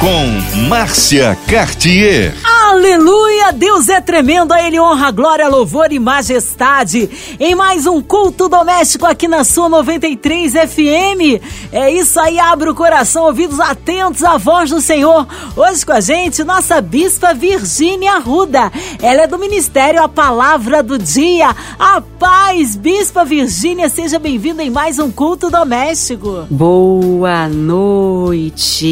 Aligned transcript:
Com 0.00 0.26
Márcia 0.68 1.36
Cartier. 1.48 2.34
Aleluia! 2.44 3.50
Deus 3.52 3.88
é 3.88 3.98
tremendo, 4.00 4.52
a 4.52 4.62
Ele 4.62 4.78
honra, 4.78 5.10
glória, 5.10 5.48
louvor 5.48 5.90
e 5.90 5.98
majestade. 5.98 7.08
Em 7.40 7.54
mais 7.54 7.86
um 7.86 8.02
culto 8.02 8.46
doméstico 8.46 9.06
aqui 9.06 9.26
na 9.26 9.42
sua 9.42 9.70
93 9.70 10.52
FM. 10.52 11.40
É 11.72 11.90
isso 11.90 12.20
aí, 12.20 12.38
abre 12.38 12.68
o 12.68 12.74
coração, 12.74 13.24
ouvidos 13.24 13.58
atentos 13.58 14.22
à 14.22 14.36
voz 14.36 14.68
do 14.68 14.82
Senhor. 14.82 15.26
Hoje 15.56 15.86
com 15.86 15.92
a 15.92 16.00
gente, 16.00 16.44
nossa 16.44 16.78
bispa 16.82 17.32
Virgínia 17.32 18.18
Ruda. 18.18 18.70
Ela 19.00 19.22
é 19.22 19.26
do 19.26 19.38
Ministério 19.38 20.02
A 20.02 20.08
Palavra 20.08 20.82
do 20.82 20.98
Dia. 20.98 21.56
A 21.78 22.02
paz, 22.02 22.76
bispa 22.76 23.24
Virgínia, 23.24 23.88
seja 23.88 24.18
bem-vinda 24.18 24.62
em 24.62 24.68
mais 24.68 24.98
um 24.98 25.10
culto 25.10 25.48
doméstico. 25.48 26.46
Boa 26.50 27.48
noite 27.48 28.86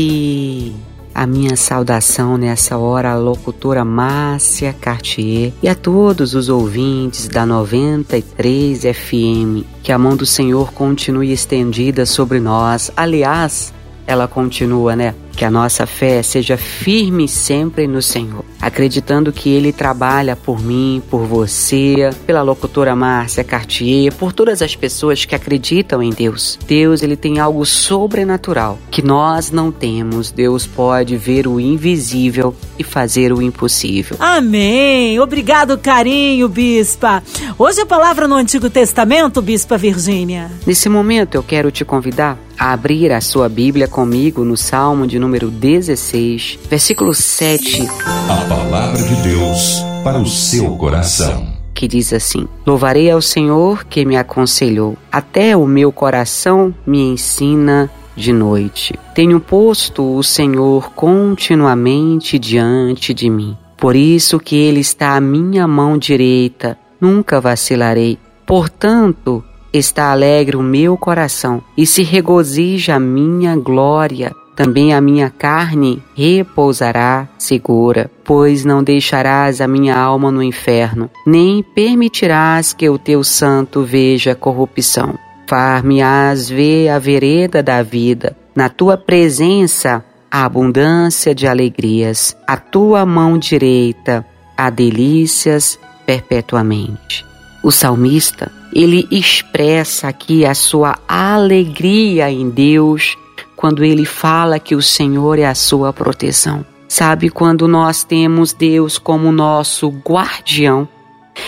a 1.14 1.26
minha 1.26 1.56
saudação 1.56 2.36
nessa 2.36 2.78
hora 2.78 3.12
à 3.12 3.16
locutora 3.16 3.84
Márcia 3.84 4.72
Cartier 4.72 5.52
e 5.62 5.68
a 5.68 5.74
todos 5.74 6.34
os 6.34 6.48
ouvintes 6.48 7.28
da 7.28 7.44
93 7.44 8.80
FM. 8.80 9.64
Que 9.82 9.92
a 9.92 9.98
mão 9.98 10.16
do 10.16 10.24
Senhor 10.24 10.72
continue 10.72 11.30
estendida 11.32 12.06
sobre 12.06 12.40
nós. 12.40 12.90
Aliás, 12.96 13.73
ela 14.06 14.28
continua, 14.28 14.94
né? 14.94 15.14
Que 15.36 15.44
a 15.44 15.50
nossa 15.50 15.84
fé 15.84 16.22
seja 16.22 16.56
firme 16.56 17.26
sempre 17.26 17.88
no 17.88 18.00
Senhor, 18.00 18.44
acreditando 18.60 19.32
que 19.32 19.50
Ele 19.50 19.72
trabalha 19.72 20.36
por 20.36 20.62
mim, 20.62 21.02
por 21.10 21.26
você, 21.26 22.10
pela 22.24 22.40
locutora 22.42 22.94
Márcia 22.94 23.42
Cartier, 23.42 24.14
por 24.14 24.32
todas 24.32 24.62
as 24.62 24.76
pessoas 24.76 25.24
que 25.24 25.34
acreditam 25.34 26.00
em 26.00 26.10
Deus. 26.10 26.56
Deus, 26.68 27.02
Ele 27.02 27.16
tem 27.16 27.40
algo 27.40 27.66
sobrenatural 27.66 28.78
que 28.92 29.02
nós 29.02 29.50
não 29.50 29.72
temos. 29.72 30.30
Deus 30.30 30.66
pode 30.66 31.16
ver 31.16 31.48
o 31.48 31.58
invisível 31.58 32.54
e 32.78 32.84
fazer 32.84 33.32
o 33.32 33.42
impossível. 33.42 34.16
Amém. 34.20 35.18
Obrigado, 35.18 35.76
carinho, 35.76 36.48
bispa. 36.48 37.24
Hoje 37.58 37.80
a 37.80 37.86
palavra 37.86 38.28
no 38.28 38.36
Antigo 38.36 38.70
Testamento, 38.70 39.42
bispa 39.42 39.76
Virgínia. 39.76 40.48
Nesse 40.64 40.88
momento 40.88 41.34
eu 41.34 41.42
quero 41.42 41.72
te 41.72 41.84
convidar 41.84 42.38
a 42.64 42.72
abrir 42.72 43.12
a 43.12 43.20
sua 43.20 43.46
Bíblia 43.46 43.86
comigo 43.86 44.42
no 44.42 44.56
Salmo 44.56 45.06
de 45.06 45.18
número 45.18 45.50
16, 45.50 46.60
versículo 46.66 47.12
7. 47.12 47.86
A 48.26 48.36
palavra 48.48 49.02
de 49.02 49.16
Deus 49.16 49.82
para 50.02 50.18
o 50.18 50.26
seu 50.26 50.74
coração. 50.78 51.46
Que 51.74 51.86
diz 51.86 52.10
assim: 52.14 52.48
Louvarei 52.66 53.10
ao 53.10 53.20
Senhor 53.20 53.84
que 53.84 54.06
me 54.06 54.16
aconselhou, 54.16 54.96
até 55.12 55.54
o 55.54 55.66
meu 55.66 55.92
coração 55.92 56.74
me 56.86 57.02
ensina 57.02 57.90
de 58.16 58.32
noite. 58.32 58.98
Tenho 59.14 59.40
posto 59.40 60.16
o 60.16 60.22
Senhor 60.22 60.90
continuamente 60.92 62.38
diante 62.38 63.12
de 63.12 63.28
mim. 63.28 63.54
Por 63.76 63.94
isso 63.94 64.40
que 64.40 64.56
Ele 64.56 64.80
está 64.80 65.16
à 65.16 65.20
minha 65.20 65.68
mão 65.68 65.98
direita, 65.98 66.78
nunca 66.98 67.42
vacilarei. 67.42 68.18
Portanto, 68.46 69.44
está 69.78 70.12
alegre 70.12 70.56
o 70.56 70.62
meu 70.62 70.96
coração 70.96 71.62
e 71.76 71.86
se 71.86 72.02
regozija 72.02 72.94
a 72.94 73.00
minha 73.00 73.56
glória. 73.56 74.32
Também 74.54 74.94
a 74.94 75.00
minha 75.00 75.30
carne 75.30 76.00
repousará 76.16 77.28
segura, 77.36 78.08
pois 78.24 78.64
não 78.64 78.84
deixarás 78.84 79.60
a 79.60 79.66
minha 79.66 79.98
alma 79.98 80.30
no 80.30 80.42
inferno, 80.42 81.10
nem 81.26 81.60
permitirás 81.62 82.72
que 82.72 82.88
o 82.88 82.96
teu 82.96 83.24
santo 83.24 83.82
veja 83.82 84.34
corrupção. 84.34 85.18
Far-me-ás 85.48 86.48
ver 86.48 86.88
a 86.88 86.98
vereda 87.00 87.62
da 87.62 87.82
vida, 87.82 88.36
na 88.54 88.68
tua 88.68 88.96
presença 88.96 90.04
a 90.30 90.44
abundância 90.44 91.32
de 91.32 91.46
alegrias, 91.46 92.36
a 92.44 92.56
tua 92.56 93.06
mão 93.06 93.38
direita 93.38 94.26
há 94.56 94.68
delícias 94.68 95.78
perpetuamente. 96.04 97.24
O 97.62 97.70
salmista, 97.70 98.50
ele 98.74 99.06
expressa 99.10 100.08
aqui 100.08 100.44
a 100.44 100.54
sua 100.54 100.98
alegria 101.06 102.28
em 102.28 102.50
Deus 102.50 103.16
quando 103.54 103.84
ele 103.84 104.04
fala 104.04 104.58
que 104.58 104.74
o 104.74 104.82
Senhor 104.82 105.38
é 105.38 105.46
a 105.46 105.54
sua 105.54 105.92
proteção. 105.92 106.66
Sabe 106.88 107.30
quando 107.30 107.68
nós 107.68 108.02
temos 108.02 108.52
Deus 108.52 108.98
como 108.98 109.30
nosso 109.30 109.88
guardião, 109.88 110.88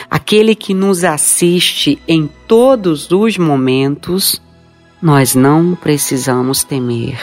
aquele 0.08 0.54
que 0.54 0.72
nos 0.72 1.02
assiste 1.02 2.00
em 2.06 2.30
todos 2.46 3.10
os 3.10 3.36
momentos, 3.36 4.40
nós 5.02 5.34
não 5.34 5.74
precisamos 5.74 6.62
temer. 6.62 7.18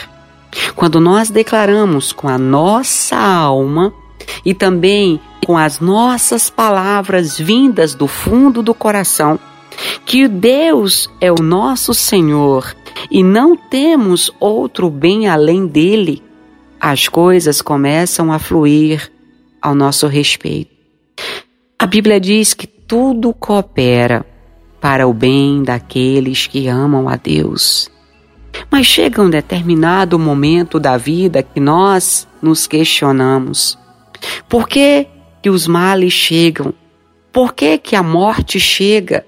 Quando 0.76 1.00
nós 1.00 1.30
declaramos 1.30 2.12
com 2.12 2.28
a 2.28 2.38
nossa 2.38 3.16
alma 3.16 3.92
e 4.44 4.54
também 4.54 5.18
com 5.44 5.56
as 5.58 5.80
nossas 5.80 6.48
palavras 6.48 7.36
vindas 7.38 7.94
do 7.94 8.06
fundo 8.06 8.62
do 8.62 8.72
coração, 8.72 9.38
que 10.04 10.28
Deus 10.28 11.08
é 11.20 11.30
o 11.30 11.42
nosso 11.42 11.94
Senhor 11.94 12.74
e 13.10 13.22
não 13.22 13.56
temos 13.56 14.30
outro 14.38 14.88
bem 14.90 15.28
além 15.28 15.66
dele, 15.66 16.22
as 16.80 17.08
coisas 17.08 17.62
começam 17.62 18.32
a 18.32 18.38
fluir 18.38 19.10
ao 19.60 19.74
nosso 19.74 20.06
respeito. 20.06 20.74
A 21.78 21.86
Bíblia 21.86 22.20
diz 22.20 22.54
que 22.54 22.66
tudo 22.66 23.32
coopera 23.32 24.24
para 24.80 25.06
o 25.06 25.14
bem 25.14 25.62
daqueles 25.62 26.46
que 26.46 26.68
amam 26.68 27.08
a 27.08 27.16
Deus. 27.16 27.90
Mas 28.70 28.86
chega 28.86 29.22
um 29.22 29.30
determinado 29.30 30.18
momento 30.18 30.78
da 30.78 30.96
vida 30.96 31.42
que 31.42 31.58
nós 31.58 32.28
nos 32.40 32.66
questionamos: 32.66 33.78
por 34.48 34.68
que 34.68 35.06
que 35.42 35.50
os 35.50 35.66
males 35.66 36.12
chegam? 36.12 36.72
Por 37.32 37.52
que, 37.52 37.78
que 37.78 37.96
a 37.96 38.02
morte 38.02 38.60
chega? 38.60 39.26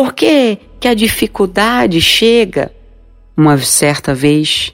Por 0.00 0.14
que, 0.14 0.56
que 0.80 0.88
a 0.88 0.94
dificuldade 0.94 2.00
chega? 2.00 2.72
Uma 3.36 3.58
certa 3.58 4.14
vez 4.14 4.72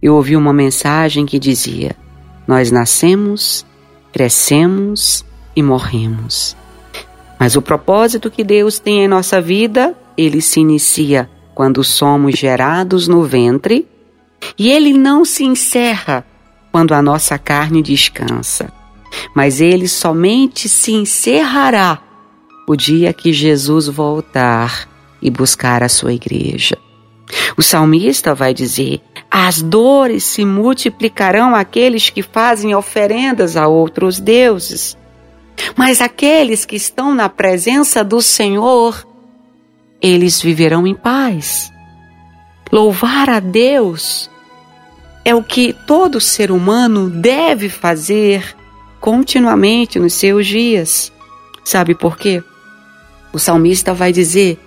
eu 0.00 0.14
ouvi 0.14 0.34
uma 0.34 0.50
mensagem 0.50 1.26
que 1.26 1.38
dizia: 1.38 1.94
Nós 2.48 2.70
nascemos, 2.70 3.66
crescemos 4.10 5.26
e 5.54 5.62
morremos. 5.62 6.56
Mas 7.38 7.54
o 7.54 7.60
propósito 7.60 8.30
que 8.30 8.42
Deus 8.42 8.78
tem 8.78 9.04
em 9.04 9.08
nossa 9.08 9.42
vida, 9.42 9.94
ele 10.16 10.40
se 10.40 10.58
inicia 10.58 11.28
quando 11.54 11.84
somos 11.84 12.38
gerados 12.38 13.06
no 13.06 13.22
ventre 13.22 13.86
e 14.58 14.70
ele 14.70 14.94
não 14.94 15.22
se 15.22 15.44
encerra 15.44 16.24
quando 16.72 16.94
a 16.94 17.02
nossa 17.02 17.38
carne 17.38 17.82
descansa 17.82 18.72
mas 19.34 19.60
ele 19.60 19.88
somente 19.88 20.68
se 20.68 20.92
encerrará 20.92 22.00
o 22.70 22.76
dia 22.76 23.12
que 23.12 23.32
Jesus 23.32 23.88
voltar 23.88 24.88
e 25.20 25.28
buscar 25.28 25.82
a 25.82 25.88
sua 25.88 26.12
igreja. 26.12 26.78
O 27.56 27.62
salmista 27.62 28.32
vai 28.32 28.54
dizer: 28.54 29.00
as 29.28 29.60
dores 29.60 30.22
se 30.22 30.44
multiplicarão 30.44 31.52
àqueles 31.52 32.10
que 32.10 32.22
fazem 32.22 32.72
oferendas 32.72 33.56
a 33.56 33.66
outros 33.66 34.20
deuses, 34.20 34.96
mas 35.76 36.00
aqueles 36.00 36.64
que 36.64 36.76
estão 36.76 37.12
na 37.12 37.28
presença 37.28 38.04
do 38.04 38.22
Senhor, 38.22 39.04
eles 40.00 40.40
viverão 40.40 40.86
em 40.86 40.94
paz. 40.94 41.72
Louvar 42.70 43.28
a 43.30 43.40
Deus 43.40 44.30
é 45.24 45.34
o 45.34 45.42
que 45.42 45.72
todo 45.88 46.20
ser 46.20 46.52
humano 46.52 47.10
deve 47.10 47.68
fazer 47.68 48.56
continuamente 49.00 49.98
nos 49.98 50.14
seus 50.14 50.46
dias. 50.46 51.12
Sabe 51.64 51.96
por 51.96 52.16
quê? 52.16 52.44
O 53.32 53.38
salmista 53.38 53.94
vai 53.94 54.12
dizer 54.12 54.58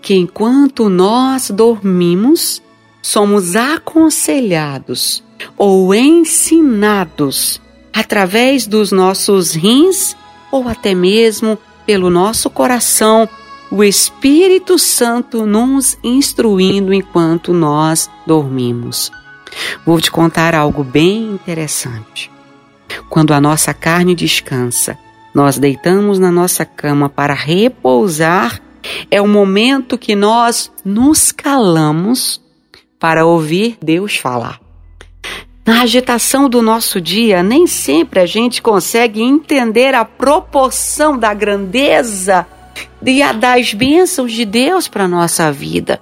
que 0.00 0.14
enquanto 0.14 0.88
nós 0.88 1.50
dormimos, 1.50 2.62
somos 3.00 3.56
aconselhados 3.56 5.22
ou 5.56 5.94
ensinados 5.94 7.60
através 7.92 8.66
dos 8.66 8.92
nossos 8.92 9.52
rins 9.52 10.16
ou 10.50 10.68
até 10.68 10.94
mesmo 10.94 11.58
pelo 11.84 12.10
nosso 12.10 12.48
coração, 12.48 13.28
o 13.70 13.82
Espírito 13.82 14.78
Santo 14.78 15.46
nos 15.46 15.98
instruindo 16.04 16.92
enquanto 16.92 17.52
nós 17.52 18.10
dormimos. 18.26 19.10
Vou 19.84 20.00
te 20.00 20.10
contar 20.10 20.54
algo 20.54 20.84
bem 20.84 21.24
interessante. 21.30 22.30
Quando 23.08 23.32
a 23.32 23.40
nossa 23.40 23.72
carne 23.72 24.14
descansa, 24.14 24.98
nós 25.34 25.58
deitamos 25.58 26.18
na 26.18 26.30
nossa 26.30 26.64
cama 26.64 27.08
para 27.08 27.34
repousar, 27.34 28.60
é 29.10 29.20
o 29.20 29.28
momento 29.28 29.96
que 29.96 30.14
nós 30.14 30.70
nos 30.84 31.32
calamos 31.32 32.40
para 32.98 33.24
ouvir 33.24 33.78
Deus 33.82 34.16
falar. 34.16 34.60
Na 35.64 35.82
agitação 35.82 36.48
do 36.48 36.60
nosso 36.60 37.00
dia, 37.00 37.42
nem 37.42 37.68
sempre 37.68 38.18
a 38.18 38.26
gente 38.26 38.60
consegue 38.60 39.22
entender 39.22 39.94
a 39.94 40.04
proporção 40.04 41.16
da 41.16 41.32
grandeza 41.32 42.44
e 43.04 43.22
a 43.22 43.32
das 43.32 43.72
bênçãos 43.72 44.32
de 44.32 44.44
Deus 44.44 44.88
para 44.88 45.04
a 45.04 45.08
nossa 45.08 45.52
vida. 45.52 46.00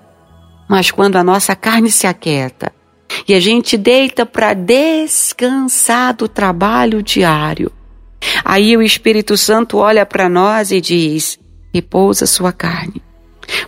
Mas 0.67 0.91
quando 0.91 1.17
a 1.17 1.25
nossa 1.25 1.55
carne 1.55 1.91
se 1.91 2.07
aquieta 2.07 2.73
e 3.29 3.35
a 3.35 3.41
gente 3.41 3.77
deita 3.77 4.25
para 4.25 4.55
descansar 4.55 6.15
do 6.15 6.27
trabalho 6.27 7.03
diário, 7.03 7.71
aí 8.45 8.77
o 8.77 8.83
Espírito 8.83 9.37
Santo 9.37 9.79
olha 9.79 10.05
para 10.05 10.29
nós 10.29 10.71
e 10.71 10.81
diz: 10.81 11.39
repousa 11.73 12.27
sua 12.27 12.53
carne, 12.53 13.03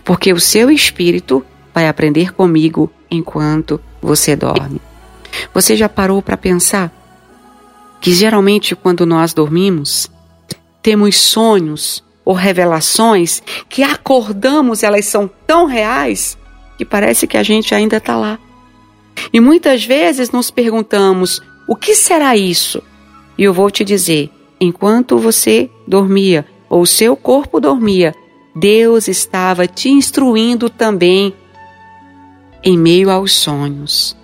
porque 0.03 0.31
o 0.31 0.39
seu 0.39 0.69
espírito 0.69 1.45
vai 1.73 1.87
aprender 1.87 2.33
comigo 2.33 2.91
enquanto 3.09 3.81
você 4.01 4.35
dorme. 4.35 4.81
Você 5.53 5.75
já 5.75 5.89
parou 5.89 6.21
para 6.21 6.37
pensar 6.37 6.91
que 7.99 8.13
geralmente 8.13 8.75
quando 8.75 9.05
nós 9.05 9.33
dormimos, 9.33 10.11
temos 10.81 11.15
sonhos 11.15 12.03
ou 12.25 12.33
revelações 12.33 13.41
que 13.69 13.81
acordamos, 13.81 14.83
elas 14.83 15.05
são 15.05 15.29
tão 15.47 15.65
reais 15.65 16.37
que 16.77 16.85
parece 16.85 17.25
que 17.25 17.37
a 17.37 17.43
gente 17.43 17.73
ainda 17.73 17.97
está 17.97 18.15
lá. 18.15 18.37
E 19.31 19.39
muitas 19.39 19.85
vezes 19.85 20.31
nos 20.31 20.51
perguntamos: 20.51 21.41
o 21.67 21.75
que 21.75 21.95
será 21.95 22.35
isso? 22.35 22.81
E 23.37 23.43
eu 23.43 23.53
vou 23.53 23.69
te 23.71 23.83
dizer: 23.83 24.29
enquanto 24.59 25.17
você 25.17 25.69
dormia 25.87 26.45
ou 26.69 26.85
seu 26.85 27.15
corpo 27.15 27.59
dormia, 27.59 28.15
Deus 28.55 29.07
estava 29.07 29.67
te 29.67 29.89
instruindo 29.89 30.69
também 30.69 31.33
em 32.63 32.77
meio 32.77 33.09
aos 33.09 33.33
sonhos. 33.33 34.15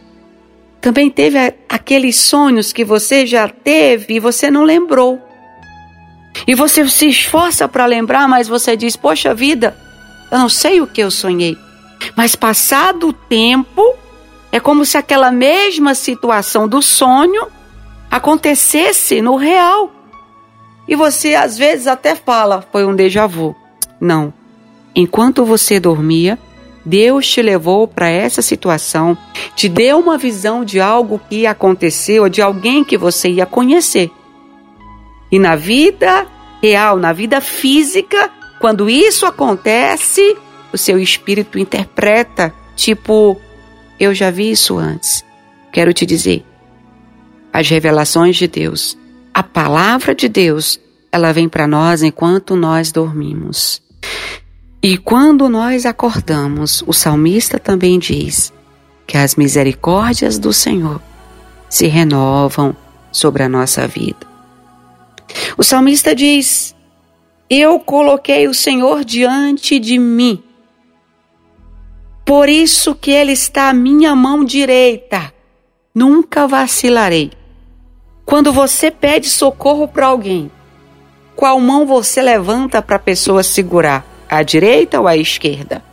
Também 0.79 1.09
teve 1.09 1.37
aqueles 1.67 2.15
sonhos 2.15 2.71
que 2.71 2.85
você 2.85 3.25
já 3.27 3.49
teve 3.49 4.15
e 4.15 4.19
você 4.19 4.49
não 4.49 4.63
lembrou. 4.63 5.19
E 6.47 6.55
você 6.55 6.87
se 6.87 7.07
esforça 7.07 7.67
para 7.67 7.85
lembrar, 7.85 8.27
mas 8.27 8.47
você 8.47 8.77
diz: 8.77 8.95
Poxa 8.95 9.33
vida, 9.33 9.77
eu 10.31 10.39
não 10.39 10.47
sei 10.47 10.79
o 10.79 10.87
que 10.87 11.01
eu 11.01 11.11
sonhei. 11.11 11.57
Mas 12.15 12.35
passado 12.35 13.09
o 13.09 13.13
tempo, 13.13 13.93
é 14.51 14.59
como 14.59 14.85
se 14.85 14.97
aquela 14.97 15.31
mesma 15.31 15.93
situação 15.93 16.67
do 16.67 16.81
sonho 16.81 17.47
acontecesse 18.09 19.21
no 19.21 19.35
real. 19.35 19.91
E 20.89 20.95
você 20.95 21.35
às 21.35 21.55
vezes 21.55 21.85
até 21.85 22.15
fala: 22.15 22.65
Foi 22.71 22.83
um 22.83 22.95
déjà 22.95 23.27
vu. 23.27 23.55
Não. 24.01 24.33
Enquanto 24.95 25.45
você 25.45 25.79
dormia, 25.79 26.37
Deus 26.83 27.27
te 27.27 27.43
levou 27.43 27.87
para 27.87 28.09
essa 28.09 28.41
situação, 28.41 29.15
te 29.55 29.69
deu 29.69 29.99
uma 29.99 30.17
visão 30.17 30.65
de 30.65 30.79
algo 30.79 31.21
que 31.29 31.45
aconteceu, 31.45 32.27
de 32.27 32.41
alguém 32.41 32.83
que 32.83 32.97
você 32.97 33.29
ia 33.29 33.45
conhecer. 33.45 34.09
E 35.31 35.37
na 35.37 35.55
vida 35.55 36.25
real, 36.61 36.97
na 36.97 37.13
vida 37.13 37.39
física, 37.39 38.31
quando 38.59 38.89
isso 38.89 39.27
acontece, 39.27 40.35
o 40.73 40.77
seu 40.77 40.97
espírito 40.97 41.59
interpreta, 41.59 42.51
tipo, 42.75 43.39
eu 43.99 44.11
já 44.13 44.31
vi 44.31 44.49
isso 44.49 44.75
antes. 44.77 45.23
Quero 45.71 45.93
te 45.93 46.03
dizer, 46.03 46.43
as 47.53 47.69
revelações 47.69 48.35
de 48.35 48.47
Deus, 48.47 48.97
a 49.39 49.43
palavra 49.43 50.13
de 50.13 50.27
Deus, 50.27 50.77
ela 51.09 51.31
vem 51.31 51.47
para 51.47 51.65
nós 51.65 52.03
enquanto 52.03 52.57
nós 52.57 52.91
dormimos. 52.91 53.81
E 54.83 54.97
quando 54.97 55.47
nós 55.47 55.85
acordamos, 55.85 56.83
o 56.85 56.91
salmista 56.91 57.57
também 57.57 57.97
diz 57.97 58.51
que 59.07 59.17
as 59.17 59.37
misericórdias 59.37 60.37
do 60.37 60.51
Senhor 60.51 61.01
se 61.69 61.87
renovam 61.87 62.75
sobre 63.13 63.41
a 63.41 63.47
nossa 63.47 63.87
vida. 63.87 64.27
O 65.57 65.63
salmista 65.63 66.13
diz: 66.13 66.75
Eu 67.49 67.79
coloquei 67.79 68.45
o 68.45 68.53
Senhor 68.53 69.05
diante 69.05 69.79
de 69.79 69.97
mim, 69.97 70.43
por 72.25 72.49
isso 72.49 72.93
que 72.93 73.11
Ele 73.11 73.31
está 73.31 73.69
à 73.69 73.73
minha 73.73 74.13
mão 74.17 74.43
direita, 74.43 75.33
nunca 75.95 76.45
vacilarei. 76.45 77.38
Quando 78.29 78.53
você 78.53 78.91
pede 78.91 79.27
socorro 79.27 79.87
para 79.87 80.05
alguém, 80.05 80.51
qual 81.35 81.59
mão 81.59 81.85
você 81.85 82.21
levanta 82.21 82.81
para 82.81 82.97
a 82.97 82.99
pessoa 82.99 83.41
segurar? 83.41 84.05
à 84.29 84.43
direita 84.43 84.99
ou 84.99 85.07
à 85.07 85.17
esquerda? 85.17 85.83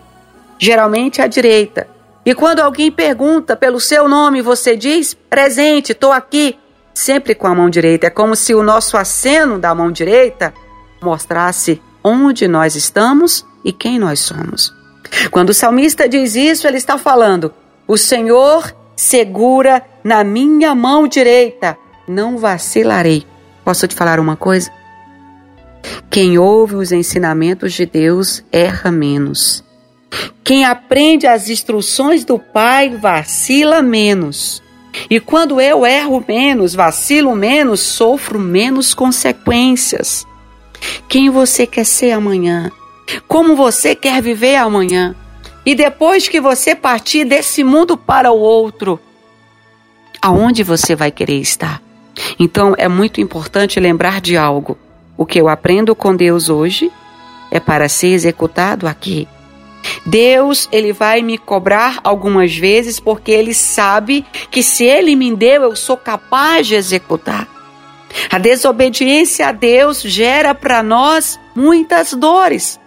Geralmente 0.58 1.22
à 1.22 1.26
direita. 1.26 1.88
E 2.24 2.34
quando 2.34 2.60
alguém 2.60 2.90
pergunta 2.92 3.56
pelo 3.56 3.80
seu 3.80 4.08
nome, 4.08 4.42
você 4.42 4.76
diz: 4.76 5.14
presente, 5.14 5.92
estou 5.92 6.12
aqui, 6.12 6.58
sempre 6.92 7.34
com 7.34 7.46
a 7.46 7.54
mão 7.54 7.70
direita. 7.70 8.08
É 8.08 8.10
como 8.10 8.36
se 8.36 8.54
o 8.54 8.62
nosso 8.62 8.96
aceno 8.96 9.58
da 9.58 9.74
mão 9.74 9.90
direita 9.90 10.52
mostrasse 11.02 11.80
onde 12.04 12.46
nós 12.46 12.76
estamos 12.76 13.46
e 13.64 13.72
quem 13.72 13.98
nós 13.98 14.20
somos. 14.20 14.74
Quando 15.30 15.50
o 15.50 15.54
salmista 15.54 16.08
diz 16.08 16.34
isso, 16.34 16.66
ele 16.66 16.76
está 16.76 16.98
falando: 16.98 17.52
O 17.86 17.96
Senhor 17.96 18.74
segura 18.94 19.82
na 20.02 20.24
minha 20.24 20.74
mão 20.74 21.06
direita, 21.06 21.78
não 22.06 22.38
vacilarei. 22.38 23.24
Posso 23.64 23.86
te 23.86 23.94
falar 23.94 24.20
uma 24.20 24.36
coisa? 24.36 24.70
Quem 26.10 26.38
ouve 26.38 26.76
os 26.76 26.92
ensinamentos 26.92 27.72
de 27.72 27.86
Deus 27.86 28.44
erra 28.50 28.90
menos. 28.90 29.64
Quem 30.42 30.64
aprende 30.64 31.26
as 31.26 31.48
instruções 31.48 32.24
do 32.24 32.38
Pai 32.38 32.96
vacila 32.96 33.82
menos. 33.82 34.62
E 35.10 35.20
quando 35.20 35.60
eu 35.60 35.84
erro 35.84 36.24
menos, 36.26 36.74
vacilo 36.74 37.34
menos, 37.34 37.80
sofro 37.80 38.38
menos 38.38 38.94
consequências. 38.94 40.26
Quem 41.08 41.28
você 41.28 41.66
quer 41.66 41.84
ser 41.84 42.12
amanhã? 42.12 42.70
Como 43.28 43.54
você 43.54 43.94
quer 43.94 44.22
viver 44.22 44.56
amanhã? 44.56 45.14
E 45.64 45.74
depois 45.74 46.28
que 46.28 46.40
você 46.40 46.74
partir 46.74 47.24
desse 47.24 47.62
mundo 47.62 47.96
para 47.96 48.30
o 48.30 48.38
outro, 48.38 49.00
aonde 50.22 50.62
você 50.62 50.94
vai 50.94 51.10
querer 51.10 51.40
estar? 51.40 51.82
Então 52.38 52.74
é 52.76 52.88
muito 52.88 53.20
importante 53.20 53.80
lembrar 53.80 54.20
de 54.20 54.36
algo. 54.36 54.76
O 55.16 55.24
que 55.24 55.40
eu 55.40 55.48
aprendo 55.48 55.94
com 55.94 56.14
Deus 56.14 56.48
hoje 56.48 56.90
é 57.50 57.60
para 57.60 57.88
ser 57.88 58.08
executado 58.08 58.86
aqui. 58.86 59.28
Deus, 60.04 60.68
ele 60.72 60.92
vai 60.92 61.22
me 61.22 61.38
cobrar 61.38 62.00
algumas 62.02 62.54
vezes 62.54 62.98
porque 62.98 63.30
ele 63.30 63.54
sabe 63.54 64.24
que 64.50 64.62
se 64.62 64.84
ele 64.84 65.14
me 65.14 65.34
deu, 65.34 65.62
eu 65.62 65.76
sou 65.76 65.96
capaz 65.96 66.66
de 66.66 66.74
executar. 66.74 67.48
A 68.30 68.38
desobediência 68.38 69.48
a 69.48 69.52
Deus 69.52 70.02
gera 70.02 70.54
para 70.54 70.82
nós 70.82 71.38
muitas 71.54 72.14
dores, 72.14 72.80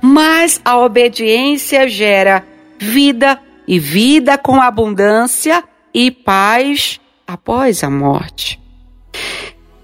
mas 0.00 0.60
a 0.64 0.78
obediência 0.78 1.88
gera 1.88 2.44
vida 2.78 3.40
e 3.66 3.78
vida 3.78 4.38
com 4.38 4.60
abundância 4.60 5.64
e 5.92 6.10
paz 6.10 7.00
após 7.26 7.82
a 7.82 7.90
morte. 7.90 8.59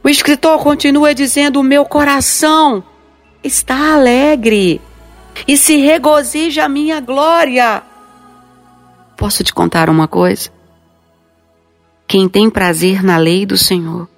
O 0.02 0.08
escritor 0.08 0.62
continua 0.62 1.14
dizendo: 1.14 1.62
meu 1.62 1.84
coração 1.84 2.84
está 3.42 3.94
alegre 3.94 4.80
e 5.48 5.56
se 5.56 5.78
regozija 5.78 6.64
a 6.64 6.68
minha 6.68 7.00
glória. 7.00 7.82
Posso 9.16 9.42
te 9.42 9.52
contar 9.52 9.90
uma 9.90 10.06
coisa? 10.06 10.50
Quem 12.06 12.28
tem 12.28 12.48
prazer 12.48 13.02
na 13.02 13.16
lei 13.16 13.44
do 13.44 13.58
Senhor 13.58 14.08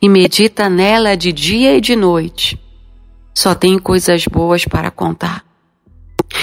e 0.00 0.08
medita 0.08 0.68
nela 0.68 1.16
de 1.16 1.32
dia 1.32 1.76
e 1.76 1.80
de 1.80 1.94
noite, 1.94 2.60
só 3.32 3.54
tem 3.54 3.78
coisas 3.78 4.26
boas 4.26 4.64
para 4.64 4.90
contar. 4.90 5.44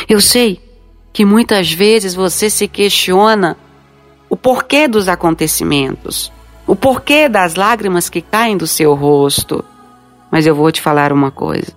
Eu 0.07 0.21
sei 0.21 0.61
que 1.11 1.25
muitas 1.25 1.71
vezes 1.71 2.13
você 2.13 2.49
se 2.49 2.65
questiona 2.65 3.57
o 4.29 4.37
porquê 4.37 4.87
dos 4.87 5.09
acontecimentos 5.09 6.31
o 6.69 6.75
porquê 6.75 7.27
das 7.27 7.55
lágrimas 7.55 8.09
que 8.09 8.21
caem 8.21 8.55
do 8.55 8.67
seu 8.67 8.93
rosto. 8.93 9.65
Mas 10.29 10.45
eu 10.45 10.53
vou 10.53 10.71
te 10.71 10.79
falar 10.79 11.11
uma 11.11 11.31
coisa. 11.31 11.73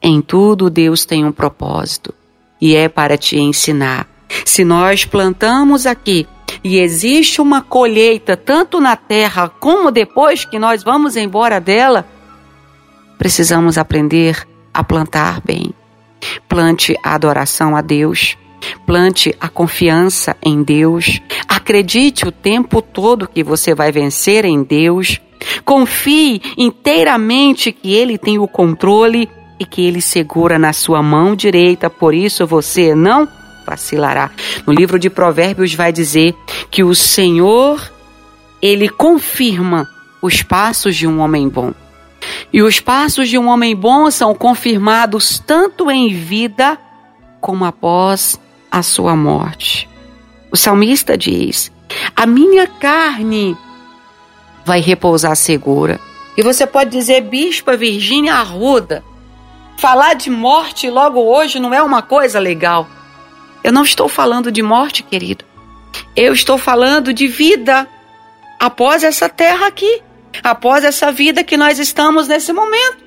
Em 0.00 0.22
tudo 0.22 0.70
Deus 0.70 1.04
tem 1.04 1.24
um 1.24 1.32
propósito 1.32 2.14
e 2.60 2.76
é 2.76 2.88
para 2.88 3.18
te 3.18 3.36
ensinar. 3.36 4.06
Se 4.44 4.64
nós 4.64 5.04
plantamos 5.04 5.84
aqui 5.84 6.28
e 6.62 6.78
existe 6.78 7.40
uma 7.40 7.60
colheita 7.60 8.36
tanto 8.36 8.80
na 8.80 8.94
terra 8.94 9.48
como 9.48 9.90
depois 9.90 10.44
que 10.44 10.60
nós 10.60 10.84
vamos 10.84 11.16
embora 11.16 11.60
dela, 11.60 12.06
precisamos 13.18 13.76
aprender 13.76 14.46
a 14.72 14.84
plantar 14.84 15.40
bem. 15.44 15.74
Plante 16.48 16.96
a 17.02 17.16
adoração 17.16 17.74
a 17.74 17.80
Deus, 17.80 18.38
Plante 18.86 19.34
a 19.40 19.48
confiança 19.48 20.36
em 20.42 20.62
Deus. 20.62 21.20
Acredite 21.48 22.26
o 22.26 22.32
tempo 22.32 22.82
todo 22.82 23.28
que 23.28 23.42
você 23.42 23.74
vai 23.74 23.90
vencer 23.90 24.44
em 24.44 24.62
Deus. 24.62 25.20
Confie 25.64 26.40
inteiramente 26.56 27.72
que 27.72 27.92
Ele 27.92 28.18
tem 28.18 28.38
o 28.38 28.48
controle 28.48 29.28
e 29.58 29.64
que 29.64 29.82
Ele 29.82 30.00
segura 30.00 30.58
na 30.58 30.72
sua 30.72 31.02
mão 31.02 31.34
direita, 31.36 31.88
por 31.88 32.14
isso 32.14 32.46
você 32.46 32.94
não 32.94 33.28
vacilará. 33.66 34.30
No 34.66 34.72
livro 34.72 34.98
de 34.98 35.08
Provérbios 35.08 35.74
vai 35.74 35.92
dizer 35.92 36.34
que 36.70 36.84
o 36.84 36.94
Senhor, 36.94 37.80
ele 38.60 38.88
confirma 38.88 39.88
os 40.20 40.42
passos 40.42 40.96
de 40.96 41.06
um 41.06 41.20
homem 41.20 41.48
bom. 41.48 41.72
E 42.52 42.62
os 42.62 42.80
passos 42.80 43.28
de 43.28 43.38
um 43.38 43.48
homem 43.48 43.74
bom 43.74 44.10
são 44.10 44.34
confirmados 44.34 45.42
tanto 45.44 45.90
em 45.90 46.14
vida 46.14 46.78
como 47.40 47.64
após 47.64 48.40
a 48.74 48.82
sua 48.82 49.14
morte. 49.14 49.88
O 50.50 50.56
salmista 50.56 51.16
diz: 51.16 51.70
A 52.16 52.26
minha 52.26 52.66
carne 52.66 53.56
vai 54.64 54.80
repousar 54.80 55.36
segura. 55.36 56.00
E 56.36 56.42
você 56.42 56.66
pode 56.66 56.90
dizer, 56.90 57.20
Bispa 57.20 57.76
Virgínia 57.76 58.34
Arruda, 58.34 59.04
falar 59.76 60.14
de 60.14 60.28
morte 60.28 60.90
logo 60.90 61.20
hoje 61.20 61.60
não 61.60 61.72
é 61.72 61.80
uma 61.80 62.02
coisa 62.02 62.40
legal. 62.40 62.88
Eu 63.62 63.72
não 63.72 63.84
estou 63.84 64.08
falando 64.08 64.50
de 64.50 64.60
morte, 64.60 65.04
querido. 65.04 65.44
Eu 66.16 66.32
estou 66.32 66.58
falando 66.58 67.14
de 67.14 67.28
vida 67.28 67.86
após 68.58 69.04
essa 69.04 69.28
terra 69.28 69.68
aqui, 69.68 70.02
após 70.42 70.82
essa 70.82 71.12
vida 71.12 71.44
que 71.44 71.56
nós 71.56 71.78
estamos 71.78 72.26
nesse 72.26 72.52
momento. 72.52 73.04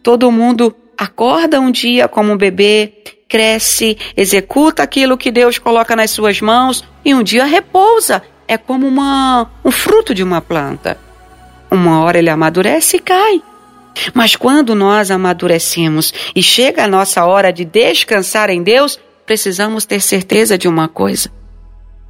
Todo 0.00 0.30
mundo 0.30 0.72
acorda 0.96 1.60
um 1.60 1.72
dia 1.72 2.06
como 2.06 2.32
um 2.32 2.36
bebê, 2.36 3.15
cresce, 3.28 3.98
executa 4.16 4.82
aquilo 4.82 5.16
que 5.16 5.30
Deus 5.30 5.58
coloca 5.58 5.96
nas 5.96 6.10
suas 6.10 6.40
mãos 6.40 6.84
e 7.04 7.14
um 7.14 7.22
dia 7.22 7.44
repousa. 7.44 8.22
É 8.48 8.56
como 8.56 8.86
uma, 8.86 9.50
um 9.64 9.70
fruto 9.70 10.14
de 10.14 10.22
uma 10.22 10.40
planta. 10.40 10.98
Uma 11.70 12.00
hora 12.02 12.18
ele 12.18 12.30
amadurece 12.30 12.98
e 12.98 13.00
cai. 13.00 13.42
Mas 14.14 14.36
quando 14.36 14.74
nós 14.74 15.10
amadurecemos 15.10 16.12
e 16.34 16.42
chega 16.42 16.84
a 16.84 16.88
nossa 16.88 17.24
hora 17.24 17.52
de 17.52 17.64
descansar 17.64 18.50
em 18.50 18.62
Deus, 18.62 18.98
precisamos 19.24 19.84
ter 19.84 20.00
certeza 20.00 20.56
de 20.56 20.68
uma 20.68 20.86
coisa: 20.86 21.30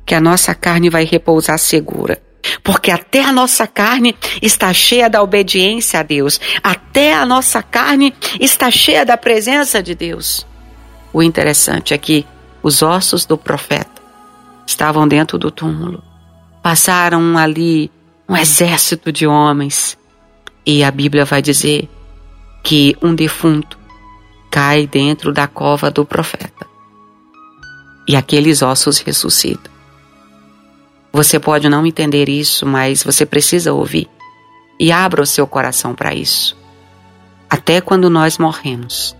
que 0.05 0.15
a 0.15 0.21
nossa 0.21 0.55
carne 0.55 0.91
vai 0.91 1.05
repousar 1.05 1.59
segura. 1.59 2.21
Porque 2.63 2.91
até 2.91 3.25
a 3.25 3.33
nossa 3.33 3.67
carne 3.67 4.15
está 4.41 4.73
cheia 4.73 5.11
da 5.11 5.21
obediência 5.23 5.99
a 5.99 6.03
Deus, 6.03 6.41
até 6.63 7.13
a 7.15 7.27
nossa 7.27 7.63
carne 7.63 8.15
está 8.39 8.71
cheia 8.71 9.05
da 9.05 9.17
presença 9.17 9.83
de 9.83 9.95
Deus. 9.95 10.47
O 11.17 11.23
interessante 11.23 11.95
é 11.95 11.99
que 11.99 12.27
os 12.63 12.83
ossos 12.83 13.25
do 13.25 13.39
profeta 13.39 14.03
estavam 14.67 15.09
dentro 15.09 15.39
do 15.39 15.51
túmulo. 15.51 16.05
Passaram 16.63 17.39
ali 17.39 17.91
um 18.29 18.37
exército 18.37 19.11
de 19.11 19.27
homens. 19.27 19.97
E 20.67 20.85
a 20.85 20.91
Bíblia 20.91 21.25
vai 21.25 21.41
dizer 21.41 21.89
que 22.63 22.95
um 23.01 23.15
defunto 23.15 23.79
cai 24.51 24.87
dentro 24.87 25.33
da 25.33 25.47
cova 25.47 25.91
do 25.91 26.05
profeta. 26.05 26.67
E 28.07 28.15
aqueles 28.15 28.61
ossos 28.61 28.99
ressuscitam. 28.99 29.73
Você 31.15 31.41
pode 31.41 31.67
não 31.67 31.87
entender 31.87 32.29
isso, 32.29 32.67
mas 32.67 33.03
você 33.03 33.25
precisa 33.25 33.73
ouvir. 33.73 34.07
E 34.79 34.93
abra 34.93 35.23
o 35.23 35.27
seu 35.27 35.47
coração 35.47 35.95
para 35.95 36.15
isso. 36.15 36.55
Até 37.49 37.81
quando 37.81 38.11
nós 38.11 38.37
morremos, 38.37 39.16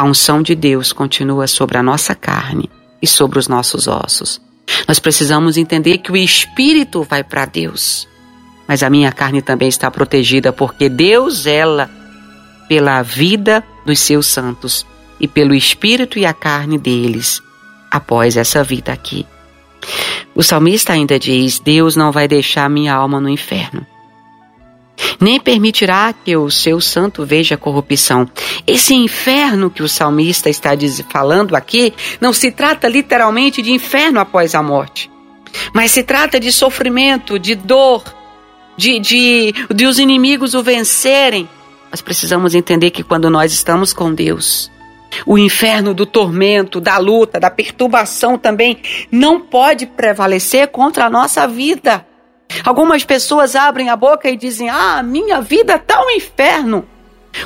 a 0.00 0.04
unção 0.04 0.40
de 0.40 0.54
Deus 0.54 0.94
continua 0.94 1.46
sobre 1.46 1.76
a 1.76 1.82
nossa 1.82 2.14
carne 2.14 2.70
e 3.02 3.06
sobre 3.06 3.38
os 3.38 3.48
nossos 3.48 3.86
ossos. 3.86 4.40
Nós 4.88 4.98
precisamos 4.98 5.58
entender 5.58 5.98
que 5.98 6.10
o 6.10 6.16
espírito 6.16 7.02
vai 7.02 7.22
para 7.22 7.44
Deus, 7.44 8.08
mas 8.66 8.82
a 8.82 8.88
minha 8.88 9.12
carne 9.12 9.42
também 9.42 9.68
está 9.68 9.90
protegida 9.90 10.54
porque 10.54 10.88
Deus 10.88 11.44
ela 11.44 11.90
pela 12.66 13.02
vida 13.02 13.62
dos 13.84 14.00
seus 14.00 14.26
santos 14.26 14.86
e 15.20 15.28
pelo 15.28 15.54
espírito 15.54 16.18
e 16.18 16.24
a 16.24 16.32
carne 16.32 16.78
deles 16.78 17.42
após 17.90 18.38
essa 18.38 18.64
vida 18.64 18.90
aqui. 18.92 19.26
O 20.34 20.42
salmista 20.42 20.94
ainda 20.94 21.18
diz: 21.18 21.58
Deus 21.58 21.94
não 21.94 22.10
vai 22.10 22.26
deixar 22.26 22.70
minha 22.70 22.94
alma 22.94 23.20
no 23.20 23.28
inferno 23.28 23.86
nem 25.20 25.40
permitirá 25.40 26.12
que 26.12 26.36
o 26.36 26.50
seu 26.50 26.80
santo 26.80 27.24
veja 27.24 27.56
corrupção. 27.56 28.28
Esse 28.66 28.94
inferno 28.94 29.70
que 29.70 29.82
o 29.82 29.88
salmista 29.88 30.48
está 30.48 30.70
falando 31.08 31.54
aqui 31.54 31.92
não 32.20 32.32
se 32.32 32.50
trata 32.50 32.88
literalmente 32.88 33.62
de 33.62 33.72
inferno 33.72 34.20
após 34.20 34.54
a 34.54 34.62
morte, 34.62 35.10
mas 35.74 35.90
se 35.90 36.02
trata 36.02 36.38
de 36.38 36.52
sofrimento, 36.52 37.38
de 37.38 37.54
dor, 37.54 38.02
de, 38.76 38.98
de, 38.98 39.54
de 39.74 39.86
os 39.86 39.98
inimigos 39.98 40.54
o 40.54 40.62
vencerem. 40.62 41.48
Nós 41.90 42.00
precisamos 42.00 42.54
entender 42.54 42.90
que 42.90 43.02
quando 43.02 43.28
nós 43.28 43.52
estamos 43.52 43.92
com 43.92 44.14
Deus, 44.14 44.70
o 45.26 45.36
inferno 45.36 45.92
do 45.92 46.06
tormento, 46.06 46.80
da 46.80 46.96
luta, 46.98 47.40
da 47.40 47.50
perturbação 47.50 48.38
também 48.38 48.78
não 49.10 49.40
pode 49.40 49.86
prevalecer 49.86 50.68
contra 50.68 51.06
a 51.06 51.10
nossa 51.10 51.46
vida. 51.46 52.06
Algumas 52.64 53.04
pessoas 53.04 53.56
abrem 53.56 53.88
a 53.88 53.96
boca 53.96 54.28
e 54.28 54.36
dizem: 54.36 54.68
Ah, 54.68 55.02
minha 55.02 55.40
vida 55.40 55.76
está 55.76 56.02
um 56.04 56.10
inferno. 56.10 56.86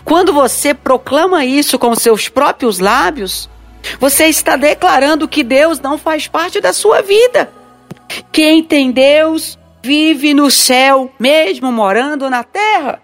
Quando 0.05 0.33
você 0.33 0.73
proclama 0.73 1.45
isso 1.45 1.79
com 1.79 1.95
seus 1.95 2.29
próprios 2.29 2.79
lábios, 2.79 3.51
você 4.01 4.27
está 4.27 4.57
declarando 4.57 5.29
que 5.29 5.43
Deus 5.43 5.79
não 5.81 5.99
faz 5.99 6.27
parte 6.27 6.61
da 6.61 6.73
sua 6.73 7.03
vida. 7.03 7.53
Quem 8.33 8.63
tem 8.63 8.91
Deus 8.91 9.59
vive 9.83 10.33
no 10.33 10.51
céu, 10.51 11.13
mesmo 11.19 11.71
morando 11.71 12.31
na 12.31 12.43
terra 12.43 13.04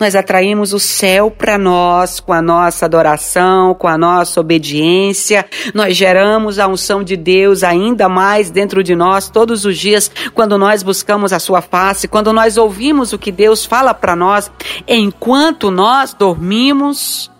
nós 0.00 0.16
atraímos 0.16 0.72
o 0.72 0.78
céu 0.78 1.30
para 1.30 1.58
nós 1.58 2.20
com 2.20 2.32
a 2.32 2.40
nossa 2.40 2.86
adoração, 2.86 3.74
com 3.74 3.86
a 3.86 3.98
nossa 3.98 4.40
obediência. 4.40 5.44
Nós 5.74 5.94
geramos 5.94 6.58
a 6.58 6.66
unção 6.66 7.04
de 7.04 7.18
Deus 7.18 7.62
ainda 7.62 8.08
mais 8.08 8.50
dentro 8.50 8.82
de 8.82 8.96
nós 8.96 9.28
todos 9.28 9.66
os 9.66 9.76
dias 9.76 10.10
quando 10.32 10.56
nós 10.56 10.82
buscamos 10.82 11.34
a 11.34 11.38
sua 11.38 11.60
face, 11.60 12.08
quando 12.08 12.32
nós 12.32 12.56
ouvimos 12.56 13.12
o 13.12 13.18
que 13.18 13.30
Deus 13.30 13.66
fala 13.66 13.92
para 13.92 14.16
nós 14.16 14.50
enquanto 14.88 15.70
nós 15.70 16.14
dormimos. 16.14 17.30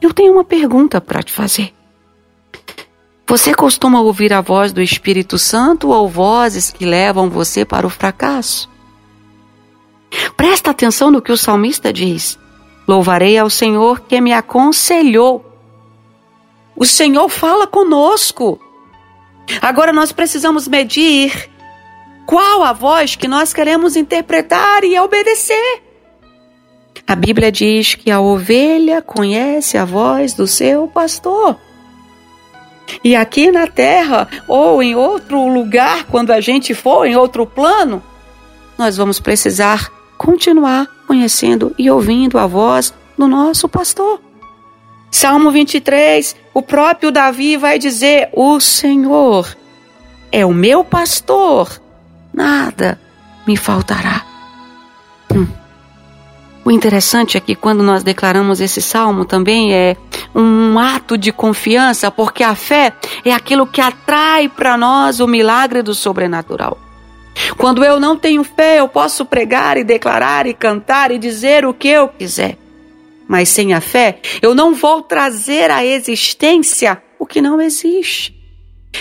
Eu 0.00 0.14
tenho 0.14 0.32
uma 0.32 0.44
pergunta 0.44 0.98
para 0.98 1.22
te 1.22 1.30
fazer. 1.30 1.74
Você 3.28 3.54
costuma 3.54 4.00
ouvir 4.00 4.32
a 4.32 4.40
voz 4.40 4.72
do 4.72 4.80
Espírito 4.80 5.38
Santo 5.38 5.90
ou 5.90 6.08
vozes 6.08 6.70
que 6.70 6.86
levam 6.86 7.28
você 7.28 7.66
para 7.66 7.86
o 7.86 7.90
fracasso? 7.90 8.69
Presta 10.36 10.70
atenção 10.70 11.10
no 11.10 11.22
que 11.22 11.32
o 11.32 11.36
salmista 11.36 11.92
diz. 11.92 12.38
Louvarei 12.86 13.38
ao 13.38 13.48
Senhor 13.48 14.00
que 14.00 14.20
me 14.20 14.32
aconselhou. 14.32 15.44
O 16.74 16.84
Senhor 16.84 17.28
fala 17.28 17.66
conosco. 17.66 18.60
Agora 19.60 19.92
nós 19.92 20.12
precisamos 20.12 20.66
medir 20.66 21.50
qual 22.26 22.62
a 22.62 22.72
voz 22.72 23.16
que 23.16 23.28
nós 23.28 23.52
queremos 23.52 23.96
interpretar 23.96 24.84
e 24.84 24.98
obedecer. 24.98 25.82
A 27.06 27.14
Bíblia 27.14 27.50
diz 27.50 27.94
que 27.94 28.10
a 28.10 28.20
ovelha 28.20 29.02
conhece 29.02 29.76
a 29.76 29.84
voz 29.84 30.32
do 30.32 30.46
seu 30.46 30.86
pastor. 30.86 31.56
E 33.04 33.14
aqui 33.14 33.50
na 33.50 33.66
terra, 33.66 34.28
ou 34.48 34.82
em 34.82 34.94
outro 34.94 35.46
lugar, 35.48 36.04
quando 36.04 36.30
a 36.30 36.40
gente 36.40 36.74
for 36.74 37.06
em 37.06 37.16
outro 37.16 37.46
plano, 37.46 38.02
nós 38.78 38.96
vamos 38.96 39.20
precisar 39.20 39.90
continuar 40.20 40.86
conhecendo 41.06 41.74
e 41.78 41.90
ouvindo 41.90 42.38
a 42.38 42.46
voz 42.46 42.92
do 43.16 43.26
nosso 43.26 43.66
pastor. 43.66 44.20
Salmo 45.10 45.50
23, 45.50 46.36
o 46.52 46.60
próprio 46.60 47.10
Davi 47.10 47.56
vai 47.56 47.78
dizer: 47.78 48.28
O 48.34 48.60
Senhor 48.60 49.56
é 50.30 50.44
o 50.44 50.52
meu 50.52 50.84
pastor, 50.84 51.80
nada 52.34 53.00
me 53.46 53.56
faltará. 53.56 54.26
Hum. 55.34 55.46
O 56.66 56.70
interessante 56.70 57.38
é 57.38 57.40
que 57.40 57.54
quando 57.54 57.82
nós 57.82 58.02
declaramos 58.02 58.60
esse 58.60 58.82
salmo 58.82 59.24
também 59.24 59.72
é 59.72 59.96
um 60.34 60.78
ato 60.78 61.16
de 61.16 61.32
confiança, 61.32 62.10
porque 62.10 62.44
a 62.44 62.54
fé 62.54 62.92
é 63.24 63.32
aquilo 63.32 63.66
que 63.66 63.80
atrai 63.80 64.50
para 64.50 64.76
nós 64.76 65.18
o 65.18 65.26
milagre 65.26 65.82
do 65.82 65.94
sobrenatural. 65.94 66.76
Quando 67.56 67.84
eu 67.84 68.00
não 68.00 68.16
tenho 68.16 68.44
fé, 68.44 68.80
eu 68.80 68.88
posso 68.88 69.24
pregar 69.24 69.76
e 69.76 69.84
declarar 69.84 70.46
e 70.46 70.54
cantar 70.54 71.10
e 71.10 71.18
dizer 71.18 71.64
o 71.64 71.74
que 71.74 71.88
eu 71.88 72.08
quiser. 72.08 72.56
Mas 73.28 73.48
sem 73.48 73.72
a 73.72 73.80
fé, 73.80 74.18
eu 74.42 74.54
não 74.54 74.74
vou 74.74 75.02
trazer 75.02 75.70
à 75.70 75.84
existência 75.84 77.00
o 77.18 77.26
que 77.26 77.40
não 77.40 77.60
existe. 77.60 78.34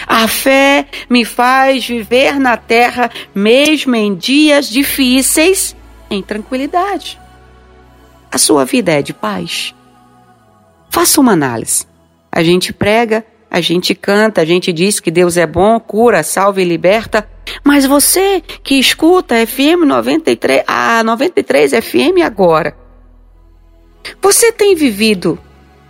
A 0.06 0.28
fé 0.28 0.86
me 1.10 1.26
faz 1.26 1.88
viver 1.88 2.40
na 2.40 2.56
terra, 2.56 3.10
mesmo 3.34 3.96
em 3.96 4.16
dias 4.16 4.70
difíceis, 4.70 5.76
em 6.10 6.22
tranquilidade. 6.22 7.20
A 8.32 8.38
sua 8.38 8.66
vida 8.66 8.92
é 8.92 9.02
de 9.02 9.14
paz? 9.14 9.74
Faça 10.90 11.20
uma 11.20 11.32
análise. 11.32 11.88
A 12.32 12.44
gente 12.44 12.72
prega, 12.72 13.26
a 13.50 13.60
gente 13.60 13.96
canta, 13.96 14.42
a 14.42 14.46
gente 14.46 14.72
diz 14.72 15.00
que 15.00 15.10
Deus 15.10 15.38
é 15.38 15.48
bom, 15.48 15.80
cura, 15.80 16.22
salva 16.22 16.62
e 16.62 16.66
liberta. 16.66 17.28
Mas 17.64 17.86
você 17.86 18.42
que 18.64 18.76
escuta 18.76 19.46
FM 19.46 19.86
93, 19.86 20.64
a 20.68 21.04
93 21.04 21.72
FM 21.72 22.24
agora, 22.24 22.76
você 24.22 24.52
tem 24.52 24.76
vivido 24.76 25.40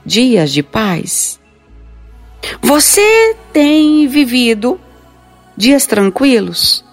dias 0.06 0.52
de 0.52 0.64
paz? 0.64 1.40
Você 2.62 3.36
tem 3.52 4.08
vivido 4.08 4.80
dias 5.56 5.86
tranquilos? 5.86 6.84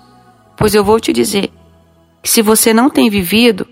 Pois 0.56 0.74
eu 0.74 0.82
vou 0.82 0.98
te 0.98 1.12
dizer 1.12 1.50
que 2.22 2.30
se 2.30 2.42
você 2.42 2.72
não 2.72 2.90
tem 2.90 3.08
vivido, 3.08 3.66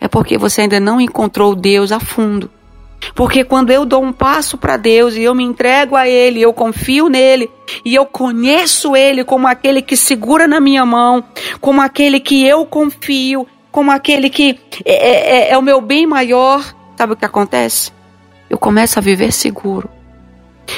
é 0.00 0.08
porque 0.08 0.36
você 0.36 0.62
ainda 0.62 0.78
não 0.78 1.00
encontrou 1.00 1.54
Deus 1.54 1.92
a 1.92 2.00
fundo. 2.00 2.50
Porque 3.14 3.44
quando 3.44 3.70
eu 3.70 3.84
dou 3.84 4.02
um 4.02 4.12
passo 4.12 4.56
para 4.56 4.76
Deus 4.76 5.14
e 5.16 5.22
eu 5.22 5.34
me 5.34 5.42
entrego 5.42 5.96
a 5.96 6.08
Ele, 6.08 6.40
eu 6.40 6.52
confio 6.52 7.08
nele 7.08 7.50
e 7.84 7.94
eu 7.94 8.06
conheço 8.06 8.94
Ele 8.94 9.24
como 9.24 9.46
aquele 9.46 9.82
que 9.82 9.96
segura 9.96 10.46
na 10.46 10.60
minha 10.60 10.84
mão, 10.86 11.24
como 11.60 11.80
aquele 11.80 12.20
que 12.20 12.46
eu 12.46 12.64
confio, 12.66 13.46
como 13.70 13.90
aquele 13.90 14.30
que 14.30 14.58
é, 14.84 14.92
é, 14.92 15.36
é, 15.36 15.50
é 15.50 15.58
o 15.58 15.62
meu 15.62 15.80
bem 15.80 16.06
maior, 16.06 16.64
sabe 16.96 17.12
o 17.12 17.16
que 17.16 17.24
acontece? 17.24 17.92
Eu 18.48 18.58
começo 18.58 18.98
a 18.98 19.02
viver 19.02 19.32
seguro. 19.32 19.88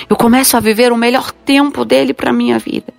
Eu 0.08 0.16
começo 0.16 0.56
a 0.56 0.60
viver 0.60 0.92
o 0.92 0.96
melhor 0.96 1.30
tempo 1.30 1.84
dele 1.84 2.14
para 2.14 2.32
minha 2.32 2.58
vida. 2.58 2.92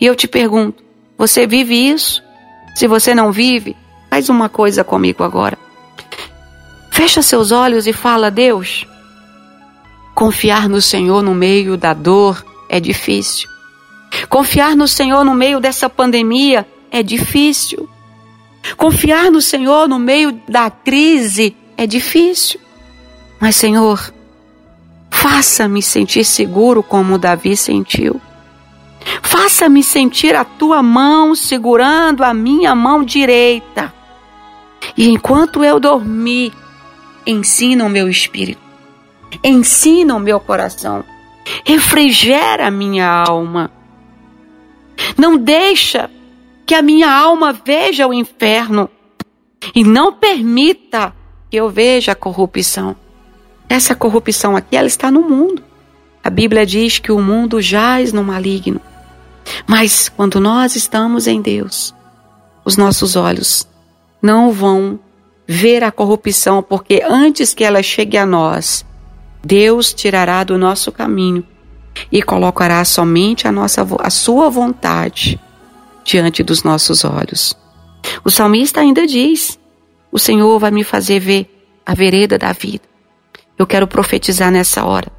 E 0.00 0.06
eu 0.06 0.14
te 0.14 0.28
pergunto: 0.28 0.82
você 1.18 1.46
vive 1.46 1.74
isso? 1.74 2.22
Se 2.74 2.86
você 2.86 3.14
não 3.14 3.30
vive, 3.30 3.76
faz 4.10 4.28
uma 4.28 4.48
coisa 4.48 4.84
comigo 4.84 5.22
agora. 5.22 5.58
Fecha 6.94 7.20
seus 7.22 7.50
olhos 7.50 7.88
e 7.88 7.92
fala: 7.92 8.30
Deus, 8.30 8.86
confiar 10.14 10.68
no 10.68 10.80
Senhor 10.80 11.24
no 11.24 11.34
meio 11.34 11.76
da 11.76 11.92
dor 11.92 12.46
é 12.68 12.78
difícil. 12.78 13.50
Confiar 14.28 14.76
no 14.76 14.86
Senhor 14.86 15.24
no 15.24 15.34
meio 15.34 15.58
dessa 15.58 15.90
pandemia 15.90 16.64
é 16.92 17.02
difícil. 17.02 17.88
Confiar 18.76 19.28
no 19.28 19.42
Senhor 19.42 19.88
no 19.88 19.98
meio 19.98 20.40
da 20.48 20.70
crise 20.70 21.56
é 21.76 21.84
difícil. 21.84 22.60
Mas, 23.40 23.56
Senhor, 23.56 24.14
faça-me 25.10 25.82
sentir 25.82 26.24
seguro 26.24 26.80
como 26.80 27.18
Davi 27.18 27.56
sentiu. 27.56 28.20
Faça-me 29.20 29.82
sentir 29.82 30.36
a 30.36 30.44
tua 30.44 30.80
mão 30.80 31.34
segurando 31.34 32.22
a 32.22 32.32
minha 32.32 32.72
mão 32.72 33.02
direita. 33.02 33.92
E 34.96 35.08
enquanto 35.08 35.64
eu 35.64 35.80
dormir, 35.80 36.52
ensina 37.26 37.84
o 37.84 37.88
meu 37.88 38.08
espírito, 38.08 38.60
ensina 39.42 40.14
o 40.14 40.20
meu 40.20 40.40
coração, 40.40 41.04
refrigera 41.64 42.66
a 42.66 42.70
minha 42.70 43.08
alma. 43.08 43.70
Não 45.16 45.36
deixa 45.36 46.10
que 46.66 46.74
a 46.74 46.82
minha 46.82 47.10
alma 47.10 47.52
veja 47.52 48.06
o 48.06 48.14
inferno 48.14 48.88
e 49.74 49.84
não 49.84 50.12
permita 50.12 51.14
que 51.50 51.56
eu 51.56 51.68
veja 51.70 52.12
a 52.12 52.16
corrupção. 52.16 52.96
Essa 53.68 53.94
corrupção 53.94 54.56
aqui, 54.56 54.76
ela 54.76 54.86
está 54.86 55.10
no 55.10 55.22
mundo. 55.22 55.62
A 56.22 56.30
Bíblia 56.30 56.64
diz 56.64 56.98
que 56.98 57.12
o 57.12 57.20
mundo 57.20 57.60
jaz 57.60 58.12
no 58.12 58.24
maligno. 58.24 58.80
Mas 59.66 60.08
quando 60.08 60.40
nós 60.40 60.74
estamos 60.74 61.26
em 61.26 61.40
Deus, 61.40 61.94
os 62.64 62.76
nossos 62.76 63.14
olhos 63.14 63.68
não 64.22 64.50
vão 64.50 64.98
ver 65.46 65.84
a 65.84 65.92
corrupção, 65.92 66.62
porque 66.62 67.02
antes 67.04 67.52
que 67.52 67.64
ela 67.64 67.82
chegue 67.82 68.16
a 68.16 68.24
nós, 68.24 68.84
Deus 69.42 69.92
tirará 69.92 70.42
do 70.42 70.56
nosso 70.56 70.90
caminho 70.90 71.44
e 72.10 72.22
colocará 72.22 72.84
somente 72.84 73.46
a 73.46 73.52
nossa 73.52 73.86
a 74.00 74.10
sua 74.10 74.48
vontade 74.48 75.38
diante 76.04 76.42
dos 76.42 76.62
nossos 76.62 77.04
olhos. 77.04 77.56
O 78.24 78.30
salmista 78.30 78.80
ainda 78.80 79.06
diz: 79.06 79.58
O 80.10 80.18
Senhor 80.18 80.58
vai 80.58 80.70
me 80.70 80.82
fazer 80.82 81.20
ver 81.20 81.50
a 81.84 81.94
vereda 81.94 82.38
da 82.38 82.52
vida. 82.52 82.84
Eu 83.58 83.66
quero 83.66 83.86
profetizar 83.86 84.50
nessa 84.50 84.84
hora 84.84 85.12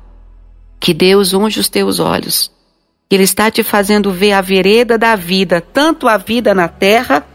que 0.79 0.93
Deus 0.93 1.33
unge 1.33 1.59
os 1.59 1.69
teus 1.69 1.99
olhos. 1.99 2.51
Ele 3.09 3.23
está 3.23 3.49
te 3.51 3.63
fazendo 3.63 4.11
ver 4.11 4.33
a 4.33 4.41
vereda 4.41 4.97
da 4.97 5.15
vida, 5.15 5.61
tanto 5.61 6.07
a 6.07 6.17
vida 6.17 6.53
na 6.53 6.67
terra 6.67 7.25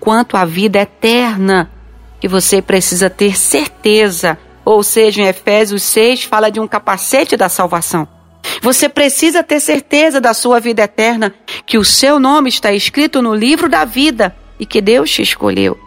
quanto 0.00 0.36
a 0.36 0.44
vida 0.44 0.80
eterna 0.80 1.70
que 2.20 2.28
você 2.28 2.60
precisa 2.60 3.08
ter 3.08 3.36
certeza, 3.36 4.38
ou 4.64 4.82
seja, 4.82 5.22
em 5.22 5.26
Efésios 5.26 5.82
6 5.82 6.24
fala 6.24 6.50
de 6.50 6.60
um 6.60 6.68
capacete 6.68 7.36
da 7.36 7.48
salvação. 7.48 8.06
Você 8.62 8.88
precisa 8.88 9.42
ter 9.42 9.60
certeza 9.60 10.20
da 10.20 10.34
sua 10.34 10.60
vida 10.60 10.82
eterna, 10.82 11.34
que 11.66 11.78
o 11.78 11.84
seu 11.84 12.18
nome 12.18 12.48
está 12.48 12.72
escrito 12.72 13.22
no 13.22 13.34
livro 13.34 13.68
da 13.68 13.84
vida 13.84 14.34
e 14.58 14.66
que 14.66 14.80
Deus 14.80 15.10
te 15.10 15.22
escolheu. 15.22 15.78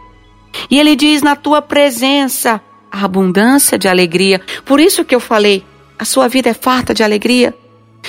E 0.70 0.78
ele 0.78 0.96
diz 0.96 1.22
na 1.22 1.36
tua 1.36 1.60
presença 1.60 2.60
a 2.90 3.04
abundância 3.04 3.78
de 3.78 3.88
alegria. 3.88 4.40
Por 4.64 4.80
isso 4.80 5.04
que 5.04 5.14
eu 5.14 5.20
falei, 5.20 5.64
a 5.98 6.04
sua 6.04 6.28
vida 6.28 6.50
é 6.50 6.54
farta 6.54 6.92
de 6.92 7.02
alegria. 7.02 7.54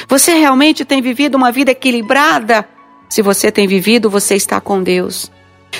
Você 0.07 0.33
realmente 0.33 0.83
tem 0.83 1.01
vivido 1.01 1.35
uma 1.35 1.51
vida 1.51 1.71
equilibrada? 1.71 2.67
Se 3.09 3.21
você 3.21 3.51
tem 3.51 3.67
vivido, 3.67 4.09
você 4.09 4.35
está 4.35 4.59
com 4.59 4.81
Deus. 4.81 5.31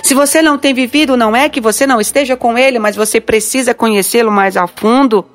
Se 0.02 0.14
você 0.14 0.42
não 0.42 0.58
tem 0.58 0.74
vivido, 0.74 1.16
não 1.16 1.36
é 1.36 1.48
que 1.48 1.62
você 1.62 1.86
não 1.86 2.02
esteja 2.02 2.36
com 2.36 2.58
Ele, 2.58 2.80
mas 2.80 2.96
você 2.96 3.22
precisa 3.22 3.74
conhecê-lo 3.74 4.32
mais 4.32 4.58
a 4.58 4.68
fundo, 4.68 5.26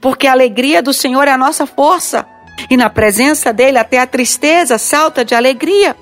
porque 0.00 0.26
a 0.26 0.32
alegria 0.32 0.82
do 0.82 0.92
Senhor 0.92 1.26
é 1.26 1.32
a 1.32 1.38
nossa 1.38 1.66
força, 1.66 2.26
e 2.68 2.76
na 2.76 2.90
presença 2.90 3.52
dele 3.52 3.78
até 3.78 3.98
a 3.98 4.06
tristeza 4.06 4.76
salta 4.78 5.24
de 5.24 5.34
alegria. 5.34 5.96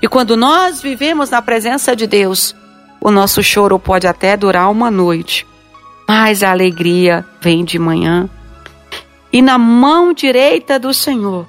E 0.00 0.08
quando 0.08 0.36
nós 0.36 0.80
vivemos 0.80 1.30
na 1.30 1.42
presença 1.42 1.94
de 1.94 2.06
Deus, 2.06 2.54
o 3.00 3.10
nosso 3.10 3.42
choro 3.42 3.78
pode 3.78 4.06
até 4.06 4.36
durar 4.36 4.70
uma 4.70 4.90
noite, 4.90 5.46
mas 6.08 6.42
a 6.42 6.50
alegria 6.50 7.24
vem 7.40 7.64
de 7.64 7.78
manhã. 7.78 8.28
E 9.32 9.40
na 9.40 9.58
mão 9.58 10.12
direita 10.12 10.78
do 10.78 10.92
Senhor 10.92 11.46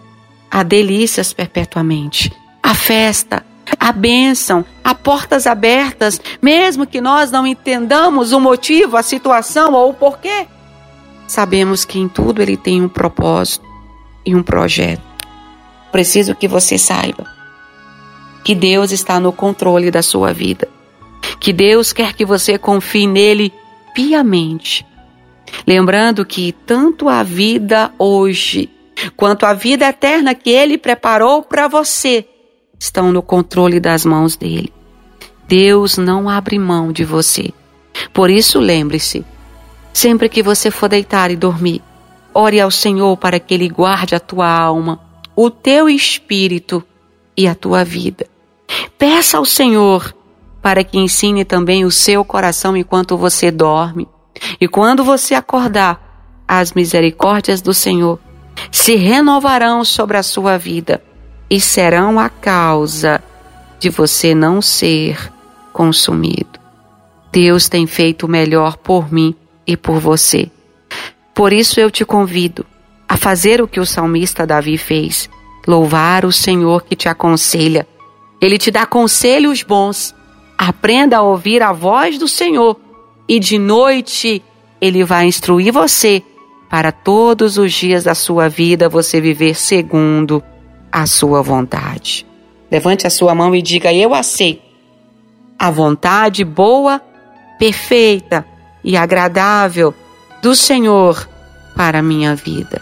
há 0.49 0.63
delícias 0.63 1.33
perpetuamente, 1.33 2.31
a 2.61 2.73
festa, 2.73 3.45
a 3.81 3.91
bênção, 3.91 4.63
a 4.83 4.93
portas 4.93 5.47
abertas, 5.47 6.21
mesmo 6.39 6.85
que 6.85 7.01
nós 7.01 7.31
não 7.31 7.47
entendamos 7.47 8.31
o 8.31 8.39
motivo, 8.39 8.95
a 8.95 9.01
situação 9.01 9.73
ou 9.73 9.89
o 9.89 9.93
porquê. 9.95 10.45
Sabemos 11.27 11.83
que 11.83 11.97
em 11.97 12.07
tudo 12.07 12.43
ele 12.43 12.55
tem 12.55 12.79
um 12.79 12.87
propósito 12.87 13.65
e 14.23 14.35
um 14.35 14.43
projeto. 14.43 15.01
Preciso 15.91 16.35
que 16.35 16.47
você 16.47 16.77
saiba 16.77 17.25
que 18.43 18.53
Deus 18.53 18.91
está 18.91 19.19
no 19.19 19.33
controle 19.33 19.89
da 19.89 20.03
sua 20.03 20.31
vida, 20.31 20.69
que 21.39 21.51
Deus 21.51 21.91
quer 21.91 22.13
que 22.13 22.23
você 22.23 22.59
confie 22.59 23.07
nele 23.07 23.51
piamente. 23.95 24.85
Lembrando 25.65 26.23
que 26.23 26.51
tanto 26.51 27.09
a 27.09 27.23
vida 27.23 27.91
hoje 27.97 28.69
quanto 29.17 29.43
a 29.43 29.55
vida 29.55 29.87
eterna 29.87 30.35
que 30.35 30.51
ele 30.51 30.77
preparou 30.77 31.41
para 31.41 31.67
você 31.67 32.27
estão 32.81 33.11
no 33.11 33.21
controle 33.21 33.79
das 33.79 34.03
mãos 34.03 34.35
dele. 34.35 34.73
Deus 35.47 35.99
não 35.99 36.27
abre 36.27 36.57
mão 36.57 36.91
de 36.91 37.05
você. 37.05 37.53
Por 38.11 38.27
isso, 38.27 38.59
lembre-se: 38.59 39.23
sempre 39.93 40.27
que 40.27 40.41
você 40.41 40.71
for 40.71 40.89
deitar 40.89 41.29
e 41.29 41.35
dormir, 41.35 41.83
ore 42.33 42.59
ao 42.59 42.71
Senhor 42.71 43.15
para 43.17 43.39
que 43.39 43.53
Ele 43.53 43.69
guarde 43.69 44.15
a 44.15 44.19
tua 44.19 44.49
alma, 44.49 44.99
o 45.35 45.51
teu 45.51 45.87
espírito 45.87 46.83
e 47.37 47.47
a 47.47 47.53
tua 47.53 47.83
vida. 47.83 48.25
Peça 48.97 49.37
ao 49.37 49.45
Senhor 49.45 50.15
para 50.59 50.83
que 50.83 50.97
ensine 50.97 51.45
também 51.45 51.85
o 51.85 51.91
seu 51.91 52.25
coração 52.25 52.75
enquanto 52.75 53.15
você 53.15 53.51
dorme. 53.51 54.07
E 54.59 54.67
quando 54.67 55.03
você 55.03 55.35
acordar, 55.35 56.43
as 56.47 56.73
misericórdias 56.73 57.61
do 57.61 57.75
Senhor 57.75 58.19
se 58.71 58.95
renovarão 58.95 59.85
sobre 59.85 60.17
a 60.17 60.23
sua 60.23 60.57
vida 60.57 60.99
e 61.51 61.59
serão 61.59 62.17
a 62.17 62.29
causa 62.29 63.21
de 63.77 63.89
você 63.89 64.33
não 64.33 64.61
ser 64.61 65.29
consumido. 65.73 66.57
Deus 67.29 67.67
tem 67.67 67.85
feito 67.85 68.25
o 68.25 68.29
melhor 68.29 68.77
por 68.77 69.11
mim 69.11 69.35
e 69.67 69.75
por 69.75 69.99
você. 69.99 70.49
Por 71.35 71.51
isso 71.51 71.77
eu 71.77 71.91
te 71.91 72.05
convido 72.05 72.65
a 73.07 73.17
fazer 73.17 73.61
o 73.61 73.67
que 73.67 73.81
o 73.81 73.85
salmista 73.85 74.47
Davi 74.47 74.77
fez: 74.77 75.29
louvar 75.67 76.23
o 76.23 76.31
Senhor 76.31 76.83
que 76.83 76.95
te 76.95 77.09
aconselha. 77.09 77.85
Ele 78.39 78.57
te 78.57 78.71
dá 78.71 78.85
conselhos 78.85 79.61
bons. 79.61 80.15
Aprenda 80.57 81.17
a 81.17 81.21
ouvir 81.21 81.61
a 81.61 81.73
voz 81.73 82.17
do 82.17 82.29
Senhor 82.29 82.79
e 83.27 83.39
de 83.39 83.57
noite 83.57 84.41
ele 84.79 85.03
vai 85.03 85.25
instruir 85.25 85.73
você 85.73 86.23
para 86.69 86.93
todos 86.93 87.57
os 87.57 87.73
dias 87.73 88.05
da 88.05 88.15
sua 88.15 88.47
vida 88.47 88.87
você 88.87 89.19
viver 89.19 89.55
segundo 89.55 90.41
a 90.91 91.05
sua 91.05 91.41
vontade. 91.41 92.25
Levante 92.69 93.07
a 93.07 93.09
sua 93.09 93.33
mão 93.33 93.55
e 93.55 93.61
diga: 93.61 93.93
Eu 93.93 94.13
aceito 94.13 94.61
a 95.57 95.69
vontade 95.69 96.43
boa, 96.43 96.99
perfeita 97.59 98.45
e 98.83 98.97
agradável 98.97 99.93
do 100.41 100.55
Senhor 100.55 101.29
para 101.75 101.99
a 101.99 102.01
minha 102.01 102.35
vida. 102.35 102.81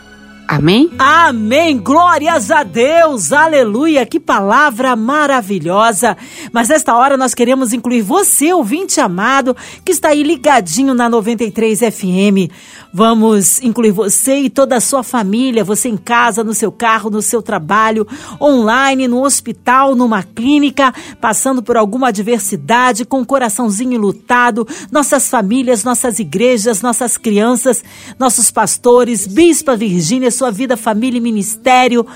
Amém? 0.49 0.89
Amém. 0.97 1.77
Glórias 1.77 2.49
a 2.49 2.63
Deus. 2.63 3.31
Aleluia. 3.31 4.03
Que 4.03 4.19
palavra 4.19 4.95
maravilhosa. 4.95 6.17
Mas 6.51 6.69
nesta 6.69 6.95
hora 6.95 7.15
nós 7.15 7.35
queremos 7.35 7.71
incluir 7.71 8.01
você, 8.01 8.51
ouvinte 8.51 8.99
amado, 8.99 9.55
que 9.85 9.91
está 9.91 10.07
aí 10.09 10.23
ligadinho 10.23 10.95
na 10.95 11.07
93 11.07 11.81
FM. 11.81 12.51
Vamos 12.91 13.61
incluir 13.61 13.91
você 13.91 14.39
e 14.39 14.49
toda 14.49 14.75
a 14.75 14.81
sua 14.81 15.03
família, 15.03 15.63
você 15.63 15.89
em 15.89 15.97
casa, 15.97 16.43
no 16.43 16.55
seu 16.55 16.71
carro, 16.71 17.11
no 17.11 17.21
seu 17.21 17.39
trabalho, 17.39 18.07
online, 18.41 19.07
no 19.07 19.23
hospital, 19.23 19.95
numa 19.95 20.23
clínica, 20.23 20.91
passando 21.21 21.61
por 21.61 21.77
alguma 21.77 22.07
adversidade, 22.07 23.05
com 23.05 23.17
o 23.17 23.21
um 23.21 23.25
coraçãozinho 23.25 23.99
lutado, 23.99 24.67
nossas 24.91 25.29
famílias, 25.29 25.83
nossas 25.83 26.17
igrejas, 26.17 26.81
nossas 26.81 27.15
crianças, 27.15 27.83
nossos 28.17 28.49
pastores, 28.49 29.27
Bispa 29.27 29.75
Virgínia, 29.75 30.31
sua 30.31 30.49
vida, 30.49 30.75
família 30.75 31.19
e 31.19 31.21
ministério, 31.21 32.07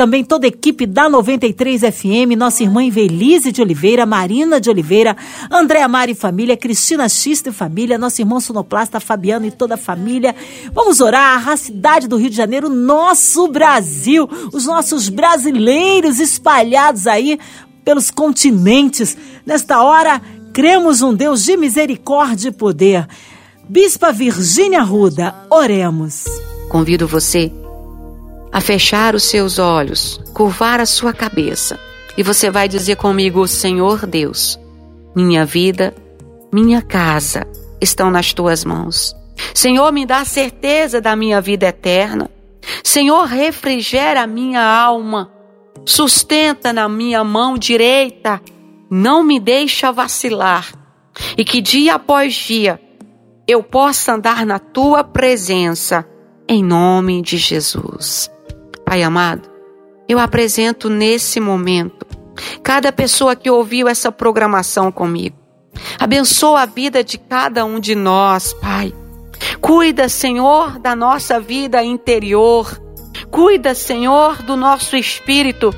também 0.00 0.24
toda 0.24 0.46
a 0.46 0.48
equipe 0.48 0.86
da 0.86 1.10
93 1.10 1.82
FM, 1.82 2.34
nossa 2.34 2.62
irmã 2.62 2.82
Invelise 2.82 3.52
de 3.52 3.60
Oliveira, 3.60 4.06
Marina 4.06 4.58
de 4.58 4.70
Oliveira, 4.70 5.14
Andréa 5.50 5.86
Mari 5.86 6.14
família, 6.14 6.56
Cristina 6.56 7.06
Xista 7.06 7.50
e 7.50 7.52
família, 7.52 7.98
nosso 7.98 8.18
irmão 8.18 8.40
sonoplasta 8.40 8.98
Fabiano 8.98 9.44
e 9.44 9.50
toda 9.50 9.74
a 9.74 9.76
família. 9.76 10.34
Vamos 10.72 11.02
orar 11.02 11.46
a 11.46 11.54
cidade 11.54 12.08
do 12.08 12.16
Rio 12.16 12.30
de 12.30 12.36
Janeiro, 12.36 12.70
nosso 12.70 13.46
Brasil, 13.48 14.26
os 14.54 14.64
nossos 14.64 15.10
brasileiros 15.10 16.18
espalhados 16.18 17.06
aí 17.06 17.38
pelos 17.84 18.10
continentes. 18.10 19.18
Nesta 19.44 19.82
hora, 19.82 20.22
cremos 20.54 21.02
um 21.02 21.12
Deus 21.12 21.44
de 21.44 21.58
misericórdia 21.58 22.48
e 22.48 22.52
poder. 22.52 23.06
Bispa 23.68 24.12
Virgínia 24.12 24.80
Ruda, 24.80 25.34
oremos. 25.50 26.24
Convido 26.70 27.06
você 27.06 27.52
a 28.52 28.60
fechar 28.60 29.14
os 29.14 29.24
seus 29.24 29.58
olhos, 29.58 30.20
curvar 30.34 30.80
a 30.80 30.86
sua 30.86 31.12
cabeça. 31.12 31.78
E 32.16 32.22
você 32.22 32.50
vai 32.50 32.68
dizer 32.68 32.96
comigo: 32.96 33.46
Senhor 33.46 34.06
Deus, 34.06 34.58
minha 35.14 35.44
vida, 35.44 35.94
minha 36.52 36.82
casa 36.82 37.46
estão 37.80 38.10
nas 38.10 38.32
tuas 38.32 38.64
mãos. 38.64 39.14
Senhor, 39.54 39.90
me 39.92 40.04
dá 40.04 40.24
certeza 40.24 41.00
da 41.00 41.16
minha 41.16 41.40
vida 41.40 41.66
eterna. 41.66 42.30
Senhor, 42.84 43.24
refrigera 43.26 44.22
a 44.22 44.26
minha 44.26 44.62
alma. 44.62 45.30
Sustenta 45.84 46.72
na 46.72 46.88
minha 46.88 47.24
mão 47.24 47.56
direita. 47.56 48.40
Não 48.90 49.22
me 49.22 49.40
deixa 49.40 49.90
vacilar. 49.90 50.74
E 51.36 51.44
que 51.44 51.60
dia 51.60 51.94
após 51.94 52.34
dia 52.34 52.80
eu 53.46 53.62
possa 53.62 54.14
andar 54.14 54.46
na 54.46 54.58
tua 54.58 55.02
presença, 55.02 56.06
em 56.48 56.62
nome 56.62 57.20
de 57.20 57.36
Jesus. 57.36 58.30
Pai 58.90 59.04
amado, 59.04 59.48
eu 60.08 60.18
apresento 60.18 60.90
nesse 60.90 61.38
momento 61.38 62.04
cada 62.60 62.90
pessoa 62.90 63.36
que 63.36 63.48
ouviu 63.48 63.86
essa 63.86 64.10
programação 64.10 64.90
comigo. 64.90 65.36
Abençoa 65.96 66.62
a 66.62 66.66
vida 66.66 67.04
de 67.04 67.16
cada 67.16 67.64
um 67.64 67.78
de 67.78 67.94
nós, 67.94 68.52
Pai. 68.54 68.92
Cuida, 69.60 70.08
Senhor, 70.08 70.80
da 70.80 70.96
nossa 70.96 71.38
vida 71.38 71.84
interior. 71.84 72.82
Cuida, 73.30 73.76
Senhor, 73.76 74.42
do 74.42 74.56
nosso 74.56 74.96
espírito. 74.96 75.72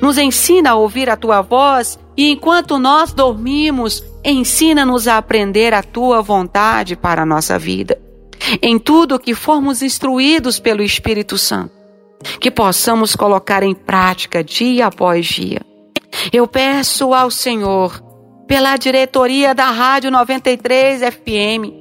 Nos 0.00 0.16
ensina 0.16 0.70
a 0.70 0.74
ouvir 0.74 1.10
a 1.10 1.18
tua 1.18 1.42
voz 1.42 1.98
e 2.16 2.30
enquanto 2.30 2.78
nós 2.78 3.12
dormimos, 3.12 4.02
ensina-nos 4.24 5.06
a 5.06 5.18
aprender 5.18 5.74
a 5.74 5.82
tua 5.82 6.22
vontade 6.22 6.96
para 6.96 7.24
a 7.24 7.26
nossa 7.26 7.58
vida. 7.58 8.00
Em 8.62 8.78
tudo 8.78 9.20
que 9.20 9.34
formos 9.34 9.82
instruídos 9.82 10.58
pelo 10.58 10.82
Espírito 10.82 11.36
Santo 11.36 11.73
que 12.40 12.50
possamos 12.50 13.14
colocar 13.14 13.62
em 13.62 13.74
prática 13.74 14.42
dia 14.42 14.86
após 14.86 15.26
dia. 15.26 15.60
Eu 16.32 16.46
peço 16.46 17.12
ao 17.12 17.30
Senhor, 17.30 18.02
pela 18.46 18.76
diretoria 18.76 19.54
da 19.54 19.70
Rádio 19.70 20.10
93 20.10 21.02
FM, 21.02 21.72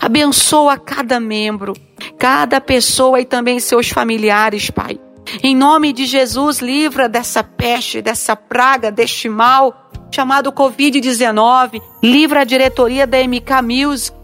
abençoa 0.00 0.76
cada 0.76 1.18
membro, 1.18 1.72
cada 2.18 2.60
pessoa 2.60 3.20
e 3.20 3.24
também 3.24 3.60
seus 3.60 3.88
familiares, 3.88 4.70
Pai. 4.70 4.98
Em 5.42 5.54
nome 5.54 5.92
de 5.92 6.06
Jesus, 6.06 6.58
livra 6.58 7.08
dessa 7.08 7.44
peste, 7.44 8.00
dessa 8.00 8.34
praga, 8.34 8.90
deste 8.90 9.28
mal 9.28 9.90
chamado 10.10 10.52
Covid-19. 10.52 11.82
Livra 12.02 12.40
a 12.40 12.44
diretoria 12.44 13.06
da 13.06 13.18
MK 13.18 13.62
Music. 13.62 14.16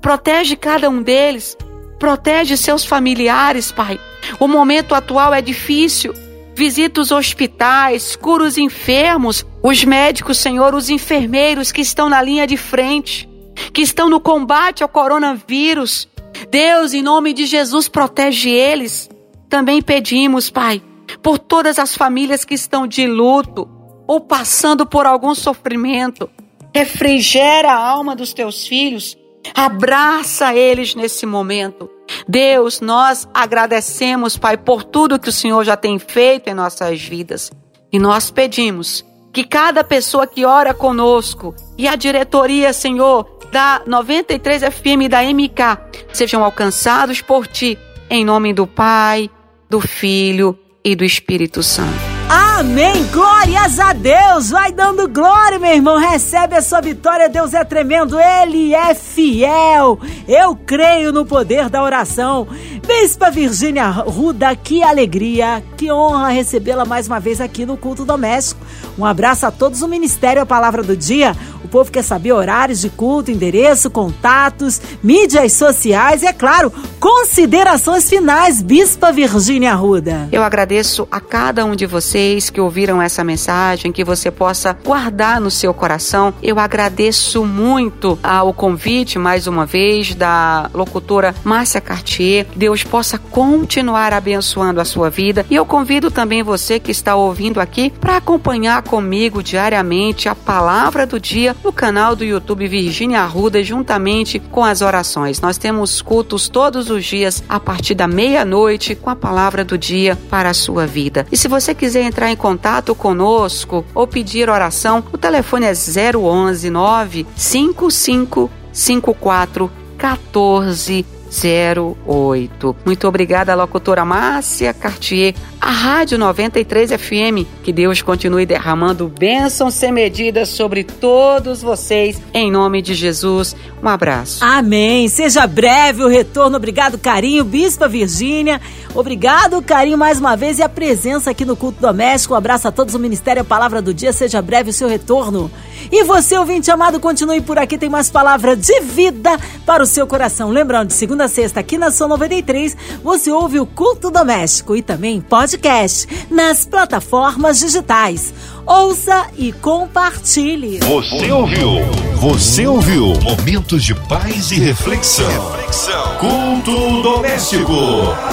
Protege 0.00 0.56
cada 0.56 0.88
um 0.88 1.02
deles. 1.02 1.56
Protege 1.98 2.56
seus 2.56 2.84
familiares, 2.84 3.70
Pai. 3.72 3.98
O 4.38 4.46
momento 4.46 4.94
atual 4.94 5.32
é 5.34 5.40
difícil. 5.42 6.14
Visita 6.54 7.00
os 7.00 7.10
hospitais, 7.10 8.14
cura 8.14 8.44
os 8.44 8.58
enfermos, 8.58 9.44
os 9.62 9.84
médicos, 9.84 10.38
Senhor, 10.38 10.74
os 10.74 10.90
enfermeiros 10.90 11.72
que 11.72 11.80
estão 11.80 12.08
na 12.08 12.20
linha 12.20 12.46
de 12.46 12.56
frente, 12.56 13.28
que 13.72 13.80
estão 13.80 14.10
no 14.10 14.20
combate 14.20 14.82
ao 14.82 14.88
coronavírus. 14.88 16.08
Deus, 16.50 16.92
em 16.92 17.02
nome 17.02 17.32
de 17.32 17.46
Jesus, 17.46 17.88
protege 17.88 18.50
eles. 18.50 19.08
Também 19.48 19.80
pedimos, 19.80 20.50
Pai, 20.50 20.82
por 21.22 21.38
todas 21.38 21.78
as 21.78 21.94
famílias 21.94 22.44
que 22.44 22.54
estão 22.54 22.86
de 22.86 23.06
luto 23.06 23.68
ou 24.06 24.20
passando 24.20 24.84
por 24.84 25.06
algum 25.06 25.34
sofrimento. 25.34 26.28
Refrigera 26.74 27.72
a 27.72 27.88
alma 27.88 28.16
dos 28.16 28.32
teus 28.32 28.66
filhos, 28.66 29.16
abraça 29.54 30.54
eles 30.54 30.94
nesse 30.94 31.26
momento. 31.26 31.90
Deus, 32.28 32.80
nós 32.80 33.28
agradecemos, 33.32 34.36
Pai, 34.36 34.56
por 34.56 34.84
tudo 34.84 35.18
que 35.18 35.28
o 35.28 35.32
Senhor 35.32 35.64
já 35.64 35.76
tem 35.76 35.98
feito 35.98 36.48
em 36.48 36.54
nossas 36.54 37.00
vidas. 37.02 37.50
E 37.92 37.98
nós 37.98 38.30
pedimos 38.30 39.04
que 39.32 39.44
cada 39.44 39.82
pessoa 39.82 40.26
que 40.26 40.44
ora 40.44 40.74
conosco 40.74 41.54
e 41.76 41.88
a 41.88 41.96
diretoria, 41.96 42.72
Senhor, 42.72 43.38
da 43.50 43.82
93 43.86 44.62
FM 44.62 45.02
e 45.02 45.08
da 45.08 45.22
MK 45.22 46.12
sejam 46.12 46.42
alcançados 46.44 47.20
por 47.20 47.46
Ti, 47.46 47.78
em 48.08 48.24
nome 48.24 48.52
do 48.52 48.66
Pai, 48.66 49.30
do 49.68 49.80
Filho 49.80 50.58
e 50.84 50.94
do 50.96 51.04
Espírito 51.04 51.62
Santo. 51.62 52.11
Amém. 52.34 53.04
Glórias 53.12 53.78
a 53.78 53.92
Deus. 53.92 54.48
Vai 54.48 54.72
dando 54.72 55.06
glória, 55.06 55.58
meu 55.58 55.74
irmão. 55.74 55.98
Recebe 55.98 56.56
a 56.56 56.62
sua 56.62 56.80
vitória. 56.80 57.28
Deus 57.28 57.52
é 57.52 57.62
tremendo. 57.62 58.18
Ele 58.18 58.74
é 58.74 58.94
fiel. 58.94 60.00
Eu 60.26 60.56
creio 60.56 61.12
no 61.12 61.26
poder 61.26 61.68
da 61.68 61.82
oração. 61.82 62.48
Bispa 62.86 63.30
Virgínia 63.30 63.86
Ruda, 63.90 64.56
que 64.56 64.82
alegria, 64.82 65.62
que 65.76 65.92
honra 65.92 66.28
recebê-la 66.28 66.86
mais 66.86 67.06
uma 67.06 67.20
vez 67.20 67.38
aqui 67.38 67.66
no 67.66 67.76
culto 67.76 68.02
doméstico. 68.02 68.64
Um 68.98 69.04
abraço 69.04 69.44
a 69.44 69.50
todos 69.50 69.82
o 69.82 69.88
Ministério 69.88 70.40
A 70.40 70.46
Palavra 70.46 70.82
do 70.82 70.96
Dia 70.96 71.36
povo 71.72 71.90
quer 71.90 72.04
saber 72.04 72.32
horários 72.32 72.82
de 72.82 72.90
culto, 72.90 73.30
endereço, 73.30 73.90
contatos, 73.90 74.78
mídias 75.02 75.54
sociais 75.54 76.22
e, 76.22 76.26
é 76.26 76.32
claro, 76.32 76.70
considerações 77.00 78.08
finais, 78.10 78.60
Bispa 78.60 79.10
Virgínia 79.10 79.72
Arruda. 79.72 80.28
Eu 80.30 80.42
agradeço 80.42 81.08
a 81.10 81.18
cada 81.18 81.64
um 81.64 81.74
de 81.74 81.86
vocês 81.86 82.21
que 82.50 82.60
ouviram 82.60 83.02
essa 83.02 83.24
mensagem, 83.24 83.90
que 83.90 84.04
você 84.04 84.30
possa 84.30 84.72
guardar 84.72 85.40
no 85.40 85.50
seu 85.50 85.74
coração. 85.74 86.32
Eu 86.42 86.58
agradeço 86.58 87.44
muito 87.44 88.18
ao 88.22 88.52
convite, 88.52 89.18
mais 89.18 89.46
uma 89.46 89.66
vez, 89.66 90.14
da 90.14 90.70
locutora 90.72 91.34
Márcia 91.42 91.80
Cartier. 91.80 92.46
Deus 92.54 92.84
possa 92.84 93.18
continuar 93.18 94.12
abençoando 94.12 94.80
a 94.80 94.84
sua 94.84 95.10
vida. 95.10 95.44
E 95.50 95.54
eu 95.54 95.66
convido 95.66 96.10
também 96.10 96.42
você 96.42 96.78
que 96.78 96.92
está 96.92 97.16
ouvindo 97.16 97.60
aqui 97.60 97.90
para 97.90 98.18
acompanhar 98.18 98.82
comigo 98.82 99.42
diariamente 99.42 100.28
a 100.28 100.34
palavra 100.34 101.06
do 101.06 101.18
dia 101.18 101.56
no 101.64 101.72
canal 101.72 102.14
do 102.14 102.24
YouTube 102.24 102.68
Virgínia 102.68 103.20
Arruda, 103.20 103.62
juntamente 103.64 104.38
com 104.38 104.64
as 104.64 104.80
orações. 104.80 105.40
Nós 105.40 105.58
temos 105.58 106.00
cultos 106.00 106.48
todos 106.48 106.88
os 106.88 107.04
dias 107.04 107.42
a 107.48 107.58
partir 107.58 107.94
da 107.94 108.06
meia-noite 108.06 108.94
com 108.94 109.10
a 109.10 109.16
palavra 109.16 109.64
do 109.64 109.76
dia 109.76 110.16
para 110.30 110.50
a 110.50 110.54
sua 110.54 110.86
vida. 110.86 111.26
E 111.32 111.36
se 111.36 111.48
você 111.48 111.74
quiser 111.74 112.01
entrar 112.02 112.30
em 112.30 112.36
contato 112.36 112.94
conosco 112.94 113.84
ou 113.94 114.06
pedir 114.06 114.48
oração, 114.48 115.02
o 115.12 115.18
telefone 115.18 115.66
é 115.66 115.72
011 115.72 116.70
955 116.70 118.50
54 118.72 119.70
14 119.98 121.06
08. 121.32 122.76
Muito 122.84 123.08
obrigada, 123.08 123.54
locutora 123.54 124.04
Márcia 124.04 124.74
Cartier, 124.74 125.34
a 125.58 125.70
Rádio 125.70 126.18
93 126.18 126.90
FM. 126.90 127.46
Que 127.62 127.72
Deus 127.72 128.02
continue 128.02 128.44
derramando 128.44 129.08
bênçãos 129.08 129.74
sem 129.74 129.90
medida 129.90 130.44
sobre 130.44 130.84
todos 130.84 131.62
vocês, 131.62 132.20
em 132.34 132.50
nome 132.50 132.82
de 132.82 132.92
Jesus. 132.92 133.56
Um 133.82 133.88
abraço. 133.88 134.44
Amém. 134.44 135.08
Seja 135.08 135.46
breve 135.46 136.02
o 136.04 136.08
retorno. 136.08 136.56
Obrigado, 136.56 136.98
carinho, 136.98 137.44
Bispa 137.44 137.88
Virgínia. 137.88 138.60
Obrigado, 138.94 139.62
carinho, 139.62 139.96
mais 139.96 140.20
uma 140.20 140.36
vez 140.36 140.58
e 140.58 140.62
a 140.62 140.68
presença 140.68 141.30
aqui 141.30 141.46
no 141.46 141.56
culto 141.56 141.80
doméstico. 141.80 142.34
Um 142.34 142.36
abraço 142.36 142.68
a 142.68 142.72
todos 142.72 142.94
o 142.94 142.98
Ministério 142.98 143.40
a 143.40 143.44
Palavra 143.44 143.80
do 143.80 143.94
Dia. 143.94 144.12
Seja 144.12 144.42
breve 144.42 144.68
o 144.68 144.72
seu 144.72 144.86
retorno. 144.86 145.50
E 145.90 146.04
você, 146.04 146.36
ouvinte 146.36 146.70
amado, 146.70 147.00
continue 147.00 147.40
por 147.40 147.58
aqui. 147.58 147.78
Tem 147.78 147.88
mais 147.88 148.10
palavra 148.10 148.54
de 148.54 148.80
vida 148.80 149.38
para 149.64 149.82
o 149.82 149.86
seu 149.86 150.06
coração. 150.06 150.50
Lembrando, 150.50 150.90
segunda 150.90 151.21
segunda 151.22 151.24
a 151.24 151.28
sexta, 151.28 151.60
aqui 151.60 151.78
na 151.78 151.90
Sua 151.90 152.08
93, 152.08 152.76
você 153.02 153.30
ouve 153.30 153.60
o 153.60 153.66
Culto 153.66 154.10
Doméstico 154.10 154.74
e 154.74 154.82
também 154.82 155.20
podcast 155.20 156.08
nas 156.30 156.64
plataformas 156.64 157.60
digitais. 157.60 158.32
Ouça 158.66 159.26
e 159.36 159.52
compartilhe. 159.52 160.78
Você 160.78 161.30
ouviu? 161.30 161.70
Você 162.16 162.66
ouviu? 162.66 163.12
Momentos 163.22 163.84
de 163.84 163.94
paz 163.94 164.50
e 164.52 164.58
reflexão. 164.58 165.26
reflexão. 165.50 166.16
Culto 166.18 167.02
doméstico. 167.02 167.72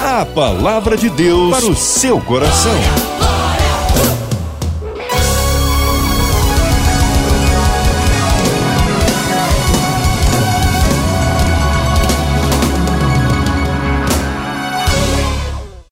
A 0.04 0.24
palavra 0.24 0.96
de 0.96 1.10
Deus 1.10 1.56
para 1.56 1.66
o 1.66 1.76
seu 1.76 2.20
coração. 2.20 3.39